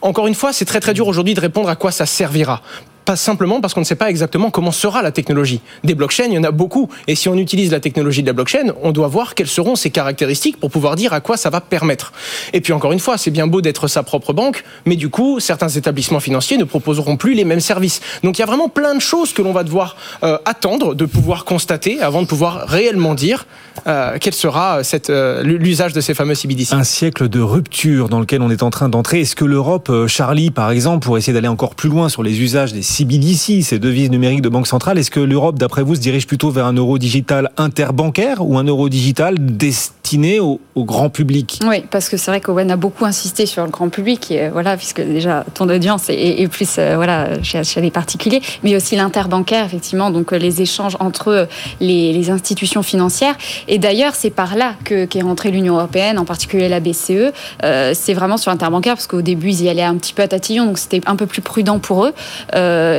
Encore 0.01 0.27
une 0.27 0.35
fois, 0.35 0.53
c'est 0.53 0.65
très 0.65 0.79
très 0.79 0.93
dur 0.93 1.07
aujourd'hui 1.07 1.33
de 1.33 1.41
répondre 1.41 1.69
à 1.69 1.75
quoi 1.75 1.91
ça 1.91 2.05
servira 2.05 2.61
simplement 3.15 3.61
parce 3.61 3.73
qu'on 3.73 3.81
ne 3.81 3.85
sait 3.85 3.95
pas 3.95 4.09
exactement 4.09 4.51
comment 4.51 4.71
sera 4.71 5.01
la 5.01 5.11
technologie. 5.11 5.61
Des 5.83 5.95
blockchains, 5.95 6.25
il 6.25 6.33
y 6.33 6.37
en 6.37 6.43
a 6.43 6.51
beaucoup. 6.51 6.89
Et 7.07 7.15
si 7.15 7.29
on 7.29 7.35
utilise 7.35 7.71
la 7.71 7.79
technologie 7.79 8.21
de 8.21 8.27
la 8.27 8.33
blockchain, 8.33 8.73
on 8.81 8.91
doit 8.91 9.07
voir 9.07 9.35
quelles 9.35 9.47
seront 9.47 9.75
ses 9.75 9.89
caractéristiques 9.89 10.59
pour 10.59 10.69
pouvoir 10.69 10.95
dire 10.95 11.13
à 11.13 11.21
quoi 11.21 11.37
ça 11.37 11.49
va 11.49 11.61
permettre. 11.61 12.13
Et 12.53 12.61
puis 12.61 12.73
encore 12.73 12.91
une 12.91 12.99
fois, 12.99 13.17
c'est 13.17 13.31
bien 13.31 13.47
beau 13.47 13.61
d'être 13.61 13.87
sa 13.87 14.03
propre 14.03 14.33
banque, 14.33 14.63
mais 14.85 14.95
du 14.95 15.09
coup, 15.09 15.39
certains 15.39 15.69
établissements 15.69 16.19
financiers 16.19 16.57
ne 16.57 16.63
proposeront 16.63 17.17
plus 17.17 17.33
les 17.33 17.45
mêmes 17.45 17.59
services. 17.59 18.01
Donc 18.23 18.37
il 18.37 18.41
y 18.41 18.43
a 18.43 18.47
vraiment 18.47 18.69
plein 18.69 18.95
de 18.95 19.01
choses 19.01 19.33
que 19.33 19.41
l'on 19.41 19.53
va 19.53 19.63
devoir 19.63 19.95
euh, 20.23 20.37
attendre 20.45 20.95
de 20.95 21.05
pouvoir 21.05 21.45
constater 21.45 22.01
avant 22.01 22.21
de 22.21 22.27
pouvoir 22.27 22.67
réellement 22.67 23.13
dire 23.13 23.45
euh, 23.87 24.17
quel 24.19 24.33
sera 24.33 24.81
euh, 25.09 25.43
l'usage 25.43 25.93
de 25.93 26.01
ces 26.01 26.13
fameux 26.13 26.35
CBDC. 26.35 26.73
Un 26.73 26.83
siècle 26.83 27.29
de 27.29 27.39
rupture 27.39 28.09
dans 28.09 28.19
lequel 28.19 28.41
on 28.41 28.49
est 28.49 28.63
en 28.63 28.69
train 28.69 28.89
d'entrer. 28.89 29.21
Est-ce 29.21 29.35
que 29.35 29.45
l'Europe, 29.45 29.91
Charlie, 30.07 30.51
par 30.51 30.71
exemple, 30.71 31.05
pour 31.05 31.17
essayer 31.17 31.33
d'aller 31.33 31.47
encore 31.47 31.75
plus 31.75 31.89
loin 31.89 32.09
sur 32.09 32.23
les 32.23 32.41
usages 32.41 32.73
des 32.73 32.81
CBDC, 32.81 33.00
ces 33.61 33.79
devises 33.79 34.09
numériques 34.09 34.41
de 34.41 34.49
banque 34.49 34.67
centrale. 34.67 34.97
Est-ce 34.97 35.11
que 35.11 35.19
l'Europe, 35.19 35.57
d'après 35.57 35.83
vous, 35.83 35.95
se 35.95 35.99
dirige 35.99 36.27
plutôt 36.27 36.49
vers 36.49 36.65
un 36.65 36.73
euro 36.73 36.97
digital 36.97 37.51
interbancaire 37.57 38.37
ou 38.45 38.57
un 38.57 38.63
euro 38.63 38.89
digital 38.89 39.35
destiné 39.39 40.39
au, 40.39 40.59
grand 40.75 41.09
public? 41.09 41.59
Oui, 41.65 41.83
parce 41.89 42.09
que 42.09 42.17
c'est 42.17 42.31
vrai 42.31 42.41
qu'Owen 42.41 42.69
a 42.71 42.75
beaucoup 42.75 43.05
insisté 43.05 43.45
sur 43.45 43.63
le 43.63 43.69
grand 43.69 43.89
public, 43.89 44.27
euh, 44.31 44.49
voilà, 44.51 44.75
puisque 44.75 45.01
déjà 45.01 45.45
ton 45.53 45.69
audience 45.69 46.09
est, 46.09 46.47
plus 46.51 46.75
euh, 46.77 46.95
voilà, 46.95 47.41
chez, 47.43 47.81
les 47.81 47.91
particuliers, 47.91 48.41
mais 48.63 48.75
aussi 48.75 48.95
l'interbancaire, 48.95 49.65
effectivement, 49.65 50.11
donc 50.11 50.33
euh, 50.33 50.37
les 50.37 50.61
échanges 50.61 50.97
entre 50.99 51.47
les, 51.79 52.29
institutions 52.31 52.83
financières. 52.83 53.35
Et 53.67 53.77
d'ailleurs, 53.77 54.15
c'est 54.15 54.29
par 54.29 54.55
là 54.55 54.75
qu'est 54.83 55.21
rentrée 55.21 55.49
l'Union 55.49 55.77
européenne, 55.77 56.19
en 56.19 56.25
particulier 56.25 56.69
la 56.69 56.79
BCE. 56.79 57.33
c'est 57.93 58.13
vraiment 58.13 58.37
sur 58.37 58.51
l'interbancaire, 58.51 58.93
parce 58.93 59.07
qu'au 59.07 59.21
début, 59.21 59.49
ils 59.49 59.63
y 59.63 59.69
allaient 59.69 59.81
un 59.81 59.95
petit 59.95 60.13
peu 60.13 60.21
à 60.21 60.27
tatillon, 60.27 60.65
donc 60.65 60.77
c'était 60.77 61.01
un 61.07 61.15
peu 61.15 61.25
plus 61.25 61.41
prudent 61.41 61.79
pour 61.79 62.05
eux. 62.05 62.13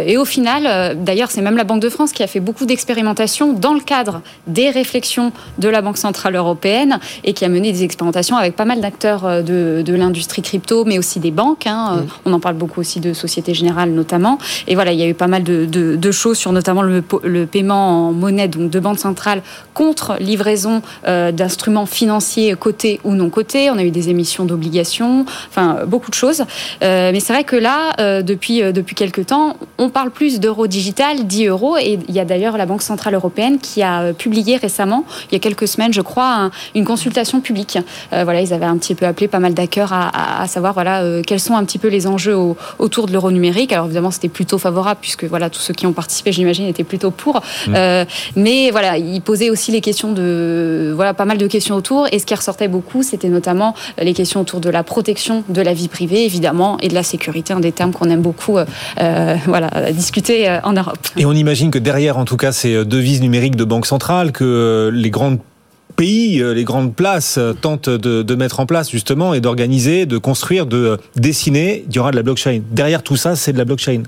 Et 0.06 0.16
au 0.16 0.24
final, 0.24 0.64
euh, 0.66 0.94
d'ailleurs, 0.94 1.30
c'est 1.30 1.40
même 1.42 1.56
la 1.56 1.64
Banque 1.64 1.80
de 1.80 1.88
France 1.88 2.12
qui 2.12 2.22
a 2.22 2.26
fait 2.26 2.40
beaucoup 2.40 2.66
d'expérimentations 2.66 3.52
dans 3.52 3.74
le 3.74 3.80
cadre 3.80 4.20
des 4.46 4.70
réflexions 4.70 5.32
de 5.58 5.68
la 5.68 5.82
Banque 5.82 5.98
Centrale 5.98 6.36
Européenne 6.36 6.98
et 7.24 7.32
qui 7.32 7.44
a 7.44 7.48
mené 7.48 7.72
des 7.72 7.84
expérimentations 7.84 8.36
avec 8.36 8.56
pas 8.56 8.64
mal 8.64 8.80
d'acteurs 8.80 9.26
euh, 9.26 9.42
de, 9.42 9.92
l'industrie 9.94 10.42
crypto, 10.42 10.84
mais 10.84 10.98
aussi 10.98 11.20
des 11.20 11.30
banques. 11.30 11.66
Hein. 11.66 12.04
On 12.24 12.32
en 12.32 12.40
parle 12.40 12.56
beaucoup 12.56 12.80
aussi 12.80 12.98
de 12.98 13.12
Société 13.12 13.52
Générale 13.54 13.90
notamment. 13.90 14.38
Et 14.66 14.74
voilà, 14.74 14.92
il 14.92 14.98
y 14.98 15.02
a 15.02 15.06
eu 15.06 15.14
pas 15.14 15.26
mal 15.26 15.42
de, 15.42 16.10
choses 16.12 16.38
sur 16.38 16.52
notamment 16.52 16.82
le, 16.82 17.02
paiement 17.46 18.08
en 18.08 18.12
monnaie 18.12 18.48
donc 18.48 18.70
de 18.70 18.80
banque 18.80 18.98
centrale 18.98 19.42
contre 19.74 20.16
livraison 20.18 20.82
d'instruments 21.04 21.86
financiers 21.86 22.54
cotés 22.54 23.00
ou 23.04 23.12
non 23.12 23.30
cotés. 23.30 23.70
On 23.70 23.78
a 23.78 23.84
eu 23.84 23.90
des 23.90 24.08
émissions 24.08 24.44
d'obligations, 24.44 25.24
enfin 25.48 25.80
beaucoup 25.86 26.10
de 26.10 26.14
choses. 26.14 26.44
mais 26.80 27.20
c'est 27.20 27.32
vrai 27.32 27.44
que 27.44 27.56
là, 27.56 28.22
depuis, 28.22 28.60
depuis 28.72 28.94
quelques 28.94 29.26
temps, 29.26 29.56
on 29.82 29.88
parle 29.88 30.10
plus 30.10 30.38
d'euro 30.38 30.68
digital, 30.68 31.26
10 31.26 31.46
euros. 31.46 31.76
Et 31.76 31.98
il 32.08 32.14
y 32.14 32.20
a 32.20 32.24
d'ailleurs 32.24 32.56
la 32.56 32.66
Banque 32.66 32.82
Centrale 32.82 33.14
Européenne 33.14 33.58
qui 33.58 33.82
a 33.82 34.02
euh, 34.02 34.12
publié 34.12 34.56
récemment, 34.56 35.04
il 35.30 35.34
y 35.34 35.36
a 35.36 35.40
quelques 35.40 35.66
semaines, 35.66 35.92
je 35.92 36.00
crois, 36.00 36.50
une 36.74 36.84
consultation 36.84 37.40
publique. 37.40 37.78
Euh, 38.12 38.22
voilà, 38.22 38.40
ils 38.40 38.52
avaient 38.52 38.66
un 38.66 38.76
petit 38.76 38.94
peu 38.94 39.06
appelé 39.06 39.26
pas 39.26 39.40
mal 39.40 39.54
d'acteurs 39.54 39.92
à, 39.92 40.46
savoir 40.46 40.72
voilà, 40.72 41.02
euh, 41.02 41.22
quels 41.26 41.40
sont 41.40 41.56
un 41.56 41.64
petit 41.64 41.78
peu 41.78 41.88
les 41.88 42.06
enjeux 42.06 42.36
autour 42.78 43.06
de 43.06 43.12
l'euro 43.12 43.32
numérique. 43.32 43.72
Alors 43.72 43.86
évidemment, 43.86 44.12
c'était 44.12 44.28
plutôt 44.28 44.58
favorable 44.58 44.98
puisque 45.00 45.24
voilà, 45.24 45.50
tous 45.50 45.60
ceux 45.60 45.74
qui 45.74 45.86
ont 45.86 45.92
participé, 45.92 46.30
j'imagine, 46.30 46.66
étaient 46.66 46.84
plutôt 46.84 47.10
pour. 47.10 47.42
Mmh. 47.66 48.04
mais 48.36 48.70
voilà, 48.70 48.98
ils 48.98 49.20
posaient 49.20 49.50
aussi 49.50 49.72
les 49.72 49.80
questions 49.80 50.12
de. 50.12 50.92
Voilà, 50.94 51.14
pas 51.14 51.24
mal 51.24 51.38
de 51.38 51.46
questions 51.46 51.74
autour. 51.74 52.06
Et 52.12 52.18
ce 52.18 52.26
qui 52.26 52.34
ressortait 52.34 52.68
beaucoup, 52.68 53.02
c'était 53.02 53.28
notamment 53.28 53.74
les 53.98 54.14
questions 54.14 54.40
autour 54.40 54.60
de 54.60 54.70
la 54.70 54.84
protection 54.84 55.42
de 55.48 55.60
la 55.60 55.74
vie 55.74 55.88
privée, 55.88 56.24
évidemment, 56.24 56.76
et 56.80 56.88
de 56.88 56.94
la 56.94 57.02
sécurité, 57.02 57.52
un 57.52 57.60
des 57.60 57.72
termes 57.72 57.92
qu'on 57.92 58.10
aime 58.10 58.22
beaucoup. 58.22 58.58
voilà, 59.46 59.70
discuter 59.92 60.48
euh, 60.48 60.60
en 60.62 60.72
Europe. 60.72 60.98
Et 61.16 61.24
on 61.24 61.32
imagine 61.32 61.70
que 61.70 61.78
derrière, 61.78 62.18
en 62.18 62.24
tout 62.24 62.36
cas, 62.36 62.52
ces 62.52 62.74
euh, 62.74 62.84
devises 62.84 63.20
numériques 63.20 63.56
de 63.56 63.64
banque 63.64 63.86
centrale, 63.86 64.32
que 64.32 64.44
euh, 64.44 64.90
les 64.92 65.10
grands 65.10 65.36
pays, 65.96 66.42
les 66.42 66.64
grandes 66.64 66.94
places 66.94 67.38
tentent 67.60 67.90
de, 67.90 68.34
mettre 68.34 68.60
en 68.60 68.66
place 68.66 68.90
justement 68.90 69.34
et 69.34 69.42
d'organiser, 69.42 70.06
de 70.06 70.16
construire, 70.16 70.64
de 70.64 70.98
dessiner, 71.16 71.84
il 71.86 71.94
y 71.94 71.98
aura 71.98 72.10
de 72.10 72.16
la 72.16 72.22
blockchain. 72.22 72.62
Derrière 72.70 73.02
tout 73.02 73.16
ça, 73.16 73.36
c'est 73.36 73.52
de 73.52 73.58
la 73.58 73.66
blockchain. 73.66 74.04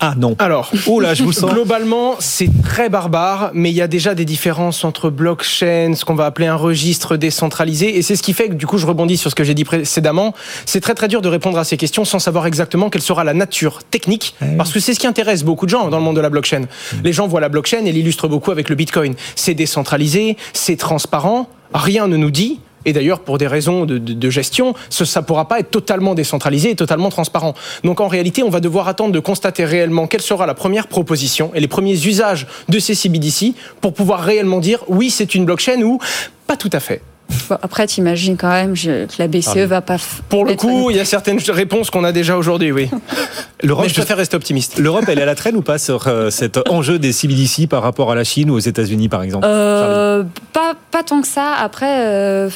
Ah 0.00 0.14
non. 0.16 0.36
Alors, 0.38 0.70
oh 0.86 1.00
là, 1.00 1.14
je 1.14 1.22
vous 1.24 1.32
sens. 1.32 1.50
Globalement, 1.52 2.14
c'est 2.20 2.48
très 2.62 2.88
barbare, 2.88 3.50
mais 3.52 3.70
il 3.70 3.74
y 3.76 3.82
a 3.82 3.88
déjà 3.88 4.14
des 4.14 4.24
différences 4.24 4.84
entre 4.84 5.10
blockchain, 5.10 5.94
ce 5.96 6.04
qu'on 6.04 6.14
va 6.14 6.26
appeler 6.26 6.46
un 6.46 6.54
registre 6.54 7.16
décentralisé, 7.16 7.96
et 7.98 8.02
c'est 8.02 8.14
ce 8.16 8.22
qui 8.22 8.32
fait 8.32 8.48
que 8.48 8.54
du 8.54 8.66
coup, 8.66 8.78
je 8.78 8.86
rebondis 8.86 9.16
sur 9.16 9.30
ce 9.30 9.34
que 9.34 9.44
j'ai 9.44 9.54
dit 9.54 9.64
précédemment. 9.64 10.34
C'est 10.66 10.80
très 10.80 10.94
très 10.94 11.08
dur 11.08 11.20
de 11.22 11.28
répondre 11.28 11.58
à 11.58 11.64
ces 11.64 11.76
questions 11.76 12.04
sans 12.04 12.18
savoir 12.20 12.46
exactement 12.46 12.90
quelle 12.90 13.02
sera 13.02 13.24
la 13.24 13.34
nature 13.34 13.82
technique, 13.84 14.34
Ah 14.40 14.44
oui. 14.48 14.56
parce 14.56 14.72
que 14.72 14.80
c'est 14.80 14.94
ce 14.94 15.00
qui 15.00 15.06
intéresse 15.06 15.42
beaucoup 15.44 15.66
de 15.66 15.70
gens 15.70 15.88
dans 15.88 15.98
le 15.98 16.04
monde 16.04 16.16
de 16.16 16.20
la 16.20 16.30
blockchain. 16.30 16.62
Les 17.02 17.12
gens 17.12 17.26
voient 17.26 17.40
la 17.40 17.48
blockchain 17.48 17.84
et 17.84 17.92
l'illustrent 17.92 18.28
beaucoup 18.28 18.50
avec 18.50 18.68
le 18.68 18.76
Bitcoin. 18.76 19.14
C'est 19.34 19.54
décentralisé, 19.54 20.36
c'est 20.52 20.76
transparent, 20.76 21.48
rien 21.74 22.06
ne 22.06 22.16
nous 22.16 22.30
dit. 22.30 22.60
Et 22.88 22.94
d'ailleurs, 22.94 23.20
pour 23.20 23.36
des 23.36 23.46
raisons 23.46 23.84
de, 23.84 24.30
gestion, 24.30 24.74
ça 24.88 25.20
ne 25.20 25.26
pourra 25.26 25.46
pas 25.46 25.60
être 25.60 25.70
totalement 25.70 26.14
décentralisé 26.14 26.70
et 26.70 26.74
totalement 26.74 27.10
transparent. 27.10 27.52
Donc 27.84 28.00
en 28.00 28.08
réalité, 28.08 28.42
on 28.42 28.48
va 28.48 28.60
devoir 28.60 28.88
attendre 28.88 29.12
de 29.12 29.20
constater 29.20 29.66
réellement 29.66 30.06
quelle 30.06 30.22
sera 30.22 30.46
la 30.46 30.54
première 30.54 30.86
proposition 30.86 31.50
et 31.54 31.60
les 31.60 31.68
premiers 31.68 32.06
usages 32.06 32.46
de 32.70 32.78
ces 32.78 32.94
CBDC 32.94 33.52
pour 33.82 33.92
pouvoir 33.92 34.20
réellement 34.20 34.60
dire 34.60 34.84
oui, 34.88 35.10
c'est 35.10 35.34
une 35.34 35.44
blockchain 35.44 35.82
ou 35.82 35.98
pas 36.46 36.56
tout 36.56 36.70
à 36.72 36.80
fait. 36.80 37.02
Bon, 37.48 37.56
après, 37.62 37.86
t'imagines 37.86 38.36
quand 38.36 38.50
même 38.50 38.74
je- 38.76 39.06
que 39.06 39.12
la 39.18 39.26
BCE 39.28 39.58
va 39.66 39.80
pas. 39.80 39.96
Pour 40.28 40.44
le 40.44 40.54
coup, 40.54 40.90
il 40.90 40.96
y 40.96 41.00
a 41.00 41.04
certaines 41.04 41.38
réponses 41.48 41.90
qu'on 41.90 42.04
a 42.04 42.12
déjà 42.12 42.36
aujourd'hui, 42.36 42.72
oui. 42.72 42.88
L'Europe, 43.62 43.84
Mais 43.84 43.88
je 43.90 43.94
préfère 43.94 44.16
rester 44.16 44.36
optimiste. 44.36 44.78
L'Europe, 44.78 45.04
elle 45.08 45.18
est 45.18 45.22
à 45.22 45.26
la 45.26 45.34
traîne 45.34 45.56
ou 45.56 45.62
pas 45.62 45.78
sur 45.78 46.06
euh, 46.08 46.30
cet 46.30 46.58
enjeu 46.70 46.98
des 46.98 47.12
CBDC 47.12 47.66
par 47.66 47.82
rapport 47.82 48.10
à 48.12 48.14
la 48.14 48.24
Chine 48.24 48.50
ou 48.50 48.54
aux 48.54 48.58
États-Unis, 48.60 49.08
par 49.08 49.22
exemple? 49.22 49.46
Euh, 49.48 50.22
pas, 50.52 50.74
pas 50.90 51.02
tant 51.02 51.20
que 51.20 51.26
ça. 51.26 51.52
Après, 51.58 52.06
euh, 52.06 52.50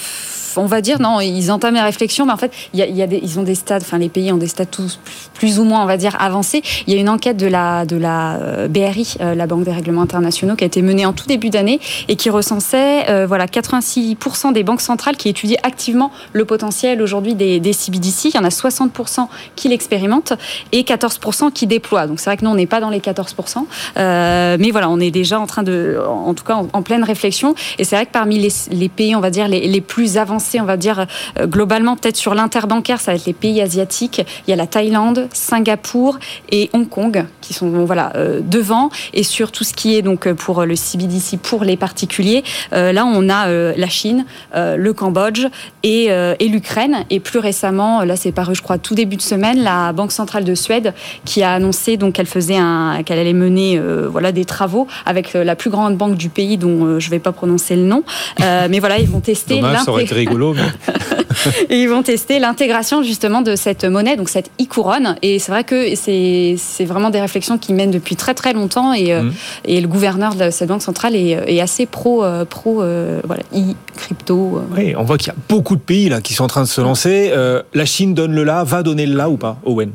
on 0.56 0.66
va 0.66 0.80
dire, 0.80 1.00
non, 1.00 1.21
ils 1.21 1.50
entament 1.50 1.75
les 1.75 1.80
réflexions, 1.80 2.26
mais 2.26 2.32
en 2.32 2.37
fait, 2.37 2.52
y 2.75 2.82
a, 2.82 3.06
des, 3.06 3.21
ils 3.23 3.38
ont 3.38 3.42
des 3.42 3.54
stades, 3.54 3.82
enfin, 3.82 3.99
les 3.99 4.09
pays 4.09 4.32
ont 4.32 4.37
des 4.37 4.49
stades 4.49 4.71
tous 4.71 4.99
plus 5.35 5.59
ou 5.59 5.64
moins, 5.64 5.82
on 5.82 5.87
va 5.87 5.97
dire, 5.97 6.16
avancés. 6.21 6.62
Il 6.87 6.94
y 6.94 6.97
a 6.97 7.00
une 7.00 7.09
enquête 7.09 7.37
de 7.37 7.47
la, 7.47 7.85
la 7.90 8.37
euh, 8.37 8.68
BRI, 8.68 9.16
euh, 9.21 9.35
la 9.35 9.47
Banque 9.47 9.64
des 9.64 9.73
règlements 9.73 10.02
internationaux, 10.02 10.56
qui 10.56 10.64
a 10.64 10.66
été 10.66 10.82
menée 10.82 11.06
en 11.06 11.12
tout 11.12 11.26
début 11.26 11.50
d'année 11.50 11.80
et 12.09 12.16
qui 12.16 12.30
recensait 12.30 13.11
euh, 13.11 13.26
voilà, 13.26 13.47
86% 13.47 14.52
des 14.52 14.62
banques 14.62 14.80
centrales 14.80 15.16
qui 15.16 15.28
étudient 15.28 15.59
activement 15.62 16.11
le 16.32 16.44
potentiel 16.44 17.02
aujourd'hui 17.02 17.35
des, 17.35 17.73
CBDC. 17.73 18.26
Il 18.26 18.35
y 18.35 18.38
en 18.38 18.44
a 18.44 18.49
60% 18.49 19.26
qui 19.56 19.68
l'expérimentent 19.68 20.35
et 20.73 20.82
14% 20.82 21.52
qui 21.52 21.66
déploient. 21.66 22.06
Donc 22.06 22.21
c'est 22.21 22.30
vrai 22.30 22.37
que 22.37 22.44
nous, 22.44 22.50
on 22.50 22.54
n'est 22.54 22.66
pas 22.66 22.80
dans 22.80 22.90
les 22.90 23.00
14%. 23.00 23.64
Euh, 23.97 24.56
mais 24.61 24.71
voilà, 24.71 24.90
on 24.90 25.00
est 25.00 25.11
déjà 25.11 25.40
en 25.40 25.47
train 25.47 25.62
de, 25.62 25.99
en 26.06 26.35
tout 26.35 26.44
cas, 26.44 26.54
en, 26.54 26.82
pleine 26.82 27.04
réflexion. 27.04 27.54
Et 27.78 27.85
c'est 27.85 27.97
vrai 27.97 28.06
que 28.06 28.12
parmi 28.12 28.38
les, 28.71 28.88
pays, 28.88 29.16
on 29.16 29.21
va 29.21 29.30
dire, 29.30 29.49
les 29.49 29.80
plus 29.80 30.18
avancés, 30.18 30.42
on 30.61 30.65
va 30.65 30.77
dire, 30.77 31.07
euh, 31.39 31.47
globalement, 31.47 31.97
peut-être 31.97 32.17
sur 32.17 32.35
l'interbancaire, 32.35 33.01
ça 33.01 33.13
va 33.13 33.17
être 33.17 33.27
les 33.27 33.33
pays 33.33 33.61
asiatiques. 33.61 34.23
Il 34.47 34.51
y 34.51 34.53
a 34.53 34.57
la 34.57 34.67
Thaïlande, 34.67 35.29
Singapour 35.33 36.19
et 36.51 36.71
Hong 36.73 36.89
Kong 36.89 37.25
qui 37.41 37.55
sont 37.55 37.85
voilà, 37.85 38.13
euh, 38.17 38.41
devant. 38.43 38.91
Et 39.15 39.23
sur 39.23 39.53
tout 39.53 39.65
ce 39.65 39.75
qui 39.75 39.97
est 39.97 40.03
donc 40.03 40.27
euh, 40.27 40.35
pour 40.35 40.65
le 40.65 40.77
CBDC, 40.77 41.39
pour 41.39 41.65
les 41.65 41.77
particuliers, 41.77 42.43
là, 42.73 43.05
on 43.07 43.29
a 43.29 43.49
la 43.77 43.89
Chine, 43.89 44.25
le 44.55 44.93
Cambodge 44.93 45.47
et, 45.83 46.07
et 46.07 46.49
l'Ukraine. 46.49 47.05
Et 47.11 47.21
plus 47.21 47.39
récemment, 47.39 48.03
là, 48.05 48.17
c'est 48.17 48.33
paru, 48.33 48.55
je 48.55 48.63
crois, 48.63 48.79
tout 48.79 48.95
début 48.95 49.17
de 49.17 49.23
semaine, 49.23 49.63
la 49.63 49.93
Banque 49.93 50.13
centrale 50.13 50.45
de 50.45 50.55
Suède 50.55 50.95
qui 51.25 51.43
a 51.43 51.53
annoncé 51.55 51.97
donc 51.97 52.15
qu'elle 52.15 52.27
faisait 52.27 52.57
un, 52.57 53.03
qu'elle 53.05 53.19
allait 53.19 53.33
mener 53.33 53.79
euh, 53.79 54.09
voilà 54.11 54.33
des 54.33 54.45
travaux 54.45 54.87
avec 55.07 55.33
la 55.35 55.55
plus 55.57 55.71
grande 55.71 55.97
banque 55.97 56.17
du 56.17 56.29
pays 56.29 56.57
dont 56.57 56.85
euh, 56.85 57.01
je 57.01 57.11
vais 57.11 57.19
pas 57.19 57.33
prononcer 57.33 57.77
le 57.77 57.83
nom, 57.83 58.03
Euh, 58.41 58.67
mais 58.71 58.81
voilà, 58.81 58.99
ils 58.99 59.09
vont 59.09 59.21
tester 59.21 59.57
Dommage, 59.57 59.83
ça 59.85 59.91
aurait 59.91 60.03
l'inté- 60.03 60.23
été 60.23 60.32
rigolo. 60.33 60.55
mais- 60.55 60.62
et 61.71 61.83
ils 61.83 61.89
vont 61.89 62.03
tester 62.03 62.39
l'intégration 62.39 63.03
justement 63.03 63.41
de 63.43 63.57
cette 63.57 63.85
monnaie, 63.85 64.17
donc 64.17 64.29
cette 64.29 64.51
e-couronne. 64.61 65.17
Et 65.23 65.39
c'est 65.39 65.51
vrai 65.53 65.65
que 65.65 65.95
c'est 65.95 66.57
c'est 66.59 66.85
vraiment 66.85 67.11
des 67.11 67.21
réflexions 67.21 67.59
qui 67.59 67.73
mènent 67.73 67.91
depuis 67.91 68.17
très 68.17 68.35
très 68.35 68.53
longtemps. 68.53 68.93
Et, 68.93 69.12
euh, 69.12 69.23
Mhm. 69.23 69.33
et 69.67 69.81
le 69.81 69.89
gouverneur 69.89 70.35
de 70.35 70.51
cette 70.51 70.69
banque 70.69 70.83
centrale 70.83 71.15
est, 71.17 71.39
est 71.47 71.61
assez 71.61 71.87
pro, 71.87 72.23
euh, 72.25 72.45
pro 72.45 72.83
euh, 72.83 73.21
voilà, 73.25 73.43
e-crypto. 73.55 74.59
euh. 74.59 74.77
Oui, 74.77 74.95
on 74.97 75.05
voit 75.05 75.19
qu'il 75.19 75.29
y 75.29 75.31
a 75.31 75.37
beaucoup 75.49 75.77
de 75.77 75.81
pays 75.81 76.09
là 76.09 76.21
qui 76.21 76.35
sont 76.35 76.45
en 76.45 76.49
train 76.49 76.62
de 76.62 76.69
se 76.69 76.81
lancer. 76.81 77.31
Euh, 77.33 77.62
la 77.75 77.85
Chine 77.87 78.15
donne 78.15 78.33
le 78.35 78.45
là, 78.45 78.65
va 78.65 78.83
donner 78.83 79.07
le 79.07 79.17
là 79.17 79.29
ou 79.31 79.37
pas, 79.37 79.59
Owen? 79.65 79.91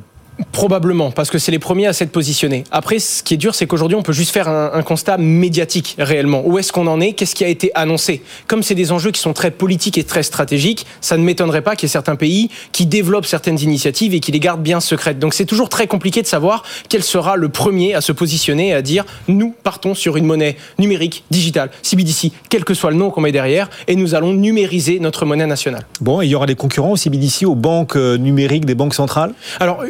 Probablement, 0.52 1.12
parce 1.12 1.30
que 1.30 1.38
c'est 1.38 1.52
les 1.52 1.60
premiers 1.60 1.88
à 1.88 1.94
s'être 1.94 2.12
positionnés. 2.12 2.64
Après, 2.72 3.00
ce 3.00 3.24
qui 3.24 3.34
est 3.34 3.38
dur, 3.38 3.56
c'est 3.56 3.68
qu'aujourd'hui, 3.68 3.98
on 3.98 4.04
peut 4.04 4.14
juste 4.14 4.32
faire 4.32 4.48
un, 4.48 4.72
un 4.74 4.82
constat 4.84 5.18
médiatique 5.18 5.96
réellement. 6.00 6.44
Où 6.46 6.58
est-ce 6.58 6.72
qu'on 6.72 6.88
en 6.88 7.00
est? 7.00 7.14
Qu'est-ce 7.14 7.36
qui 7.36 7.44
a 7.44 7.48
été 7.48 7.72
annoncé? 7.76 8.22
Comme 8.48 8.64
c'est 8.64 8.76
des 8.76 8.92
enjeux 8.92 9.12
qui 9.12 9.22
sont 9.22 9.34
très 9.34 9.52
politiques 9.52 9.98
et 9.98 10.04
très 10.04 10.24
stratégiques, 10.24 10.86
ça 11.02 11.18
ne 11.18 11.24
m'étonnerait 11.24 11.62
pas 11.62 11.76
qu'il 11.76 11.88
y 11.88 11.90
ait 11.90 11.92
certains 11.92 12.16
pays 12.16 12.50
qui 12.72 12.86
développent 12.86 13.26
certaines 13.26 13.60
initiatives 13.60 14.14
et 14.14 14.20
qui 14.20 14.32
les 14.32 14.40
gardent 14.40 14.62
bien 14.62 14.80
secrètes. 14.80 15.20
Donc 15.20 15.34
c'est 15.34 15.46
toujours 15.46 15.70
très 15.70 15.88
compliqué 15.88 16.22
de 16.22 16.28
savoir 16.28 16.64
quel 16.90 17.04
sera 17.04 17.36
le 17.36 17.50
premier 17.50 17.94
à 17.96 18.02
se 18.02 18.12
positionner 18.12 18.70
et 18.70 18.74
à 18.74 18.82
dire 18.82 19.06
nous 19.28 19.54
partons 19.64 19.94
sur 19.94 20.18
une 20.18 20.26
monnaie 20.26 20.58
numérique, 20.80 21.24
digitale, 21.32 21.70
CBDC, 21.82 22.32
quel 22.50 22.64
que 22.64 22.74
soit 22.74 22.92
le 22.92 22.98
nom 22.98 23.10
qu'on 23.10 23.22
met 23.22 23.32
derrière, 23.32 23.70
et 23.88 23.96
nous 23.96 24.16
allons 24.16 24.34
numériser 24.34 25.00
notre 25.00 25.26
monnaie 25.26 25.48
nationale. 25.48 25.86
Bon, 26.02 26.22
et 26.22 26.26
il 26.26 26.30
y 26.30 26.36
aura 26.36 26.46
des 26.46 26.56
concurrents 26.56 26.92
aussi 26.92 27.06
CBDC 27.06 27.46
aux 27.46 27.56
banques 27.56 27.96
euh, 27.96 28.18
numériques 28.18 28.66
des 28.66 28.76
banques 28.76 28.94
centrales? 28.94 29.34
Alors, 29.60 29.84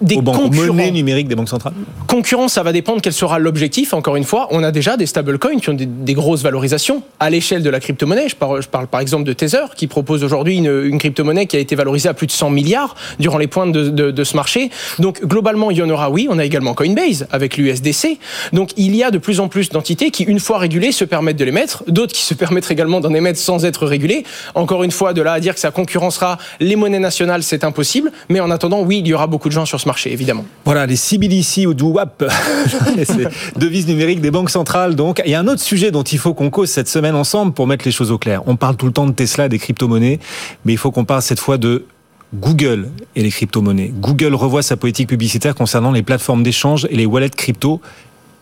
des 0.00 0.16
monnaies 0.66 0.90
numériques 0.90 1.28
des 1.28 1.34
banques 1.34 1.48
centrales 1.48 1.72
Concurrence, 2.08 2.52
ça 2.54 2.62
va 2.62 2.72
dépendre 2.72 3.00
quel 3.00 3.12
sera 3.12 3.38
l'objectif. 3.38 3.94
Encore 3.94 4.16
une 4.16 4.24
fois, 4.24 4.48
on 4.50 4.62
a 4.62 4.70
déjà 4.70 4.96
des 4.96 5.06
stablecoins 5.06 5.58
qui 5.60 5.70
ont 5.70 5.74
des, 5.74 5.86
des 5.86 6.14
grosses 6.14 6.42
valorisations 6.42 7.02
à 7.20 7.30
l'échelle 7.30 7.62
de 7.62 7.70
la 7.70 7.80
crypto-monnaie. 7.80 8.28
Je 8.28 8.36
parle, 8.36 8.62
je 8.62 8.68
parle 8.68 8.86
par 8.86 9.00
exemple 9.00 9.24
de 9.24 9.32
Tether, 9.32 9.64
qui 9.76 9.86
propose 9.86 10.22
aujourd'hui 10.24 10.56
une, 10.58 10.84
une 10.84 10.98
crypto-monnaie 10.98 11.46
qui 11.46 11.56
a 11.56 11.58
été 11.60 11.74
valorisée 11.74 12.08
à 12.08 12.14
plus 12.14 12.26
de 12.26 12.32
100 12.32 12.50
milliards 12.50 12.94
durant 13.18 13.38
les 13.38 13.46
pointes 13.46 13.72
de, 13.72 13.88
de- 13.88 14.10
de 14.10 14.24
ce 14.24 14.36
marché. 14.36 14.70
Donc 14.98 15.24
globalement, 15.24 15.70
il 15.70 15.78
y 15.78 15.82
en 15.82 15.90
aura, 15.90 16.10
oui. 16.10 16.26
On 16.30 16.38
a 16.38 16.44
également 16.44 16.74
Coinbase 16.74 17.26
avec 17.30 17.56
l'USDC. 17.56 18.18
Donc 18.52 18.70
il 18.76 18.94
y 18.94 19.02
a 19.02 19.10
de 19.10 19.18
plus 19.18 19.40
en 19.40 19.48
plus 19.48 19.70
d'entités 19.70 20.10
qui, 20.10 20.24
une 20.24 20.40
fois 20.40 20.58
régulées, 20.58 20.92
se 20.92 21.04
permettent 21.04 21.36
de 21.38 21.44
les 21.44 21.52
mettre. 21.52 21.84
D'autres 21.88 22.12
qui 22.12 22.22
se 22.22 22.34
permettent 22.34 22.70
également 22.70 23.00
d'en 23.00 23.14
émettre 23.14 23.38
sans 23.38 23.64
être 23.64 23.86
régulées. 23.86 24.24
Encore 24.54 24.82
une 24.84 24.90
fois, 24.90 25.12
de 25.14 25.22
là 25.22 25.32
à 25.34 25.40
dire 25.40 25.54
que 25.54 25.60
ça 25.60 25.70
concurrencera 25.70 26.38
les 26.60 26.76
monnaies 26.76 26.98
nationales, 26.98 27.42
c'est 27.42 27.64
impossible. 27.64 28.12
Mais 28.28 28.40
en 28.40 28.50
attendant, 28.50 28.82
oui, 28.82 28.98
il 28.98 29.06
y 29.08 29.14
aura 29.14 29.26
beaucoup 29.26 29.48
de 29.48 29.54
gens 29.54 29.66
sur 29.66 29.80
ce 29.80 29.86
marché, 29.86 29.93
évidemment. 30.06 30.44
Voilà, 30.64 30.86
les 30.86 30.96
CBDC 30.96 31.66
ou 31.66 31.74
du 31.74 31.84
WAP, 31.84 32.24
c'est 33.04 33.28
devises 33.58 33.86
numériques 33.86 34.20
des 34.20 34.30
banques 34.30 34.50
centrales. 34.50 34.94
Donc, 34.94 35.22
il 35.24 35.30
y 35.30 35.34
a 35.34 35.40
un 35.40 35.48
autre 35.48 35.60
sujet 35.62 35.90
dont 35.90 36.02
il 36.02 36.18
faut 36.18 36.34
qu'on 36.34 36.50
cause 36.50 36.70
cette 36.70 36.88
semaine 36.88 37.14
ensemble 37.14 37.52
pour 37.52 37.66
mettre 37.66 37.84
les 37.84 37.92
choses 37.92 38.10
au 38.10 38.18
clair. 38.18 38.42
On 38.46 38.56
parle 38.56 38.76
tout 38.76 38.86
le 38.86 38.92
temps 38.92 39.06
de 39.06 39.12
Tesla, 39.12 39.48
des 39.48 39.58
crypto-monnaies, 39.58 40.18
mais 40.64 40.72
il 40.72 40.78
faut 40.78 40.90
qu'on 40.90 41.04
parle 41.04 41.22
cette 41.22 41.40
fois 41.40 41.58
de 41.58 41.84
Google 42.34 42.90
et 43.14 43.22
les 43.22 43.30
crypto-monnaies. 43.30 43.92
Google 44.00 44.34
revoit 44.34 44.62
sa 44.62 44.76
politique 44.76 45.08
publicitaire 45.08 45.54
concernant 45.54 45.92
les 45.92 46.02
plateformes 46.02 46.42
d'échange 46.42 46.86
et 46.90 46.96
les 46.96 47.06
wallets 47.06 47.30
crypto. 47.30 47.80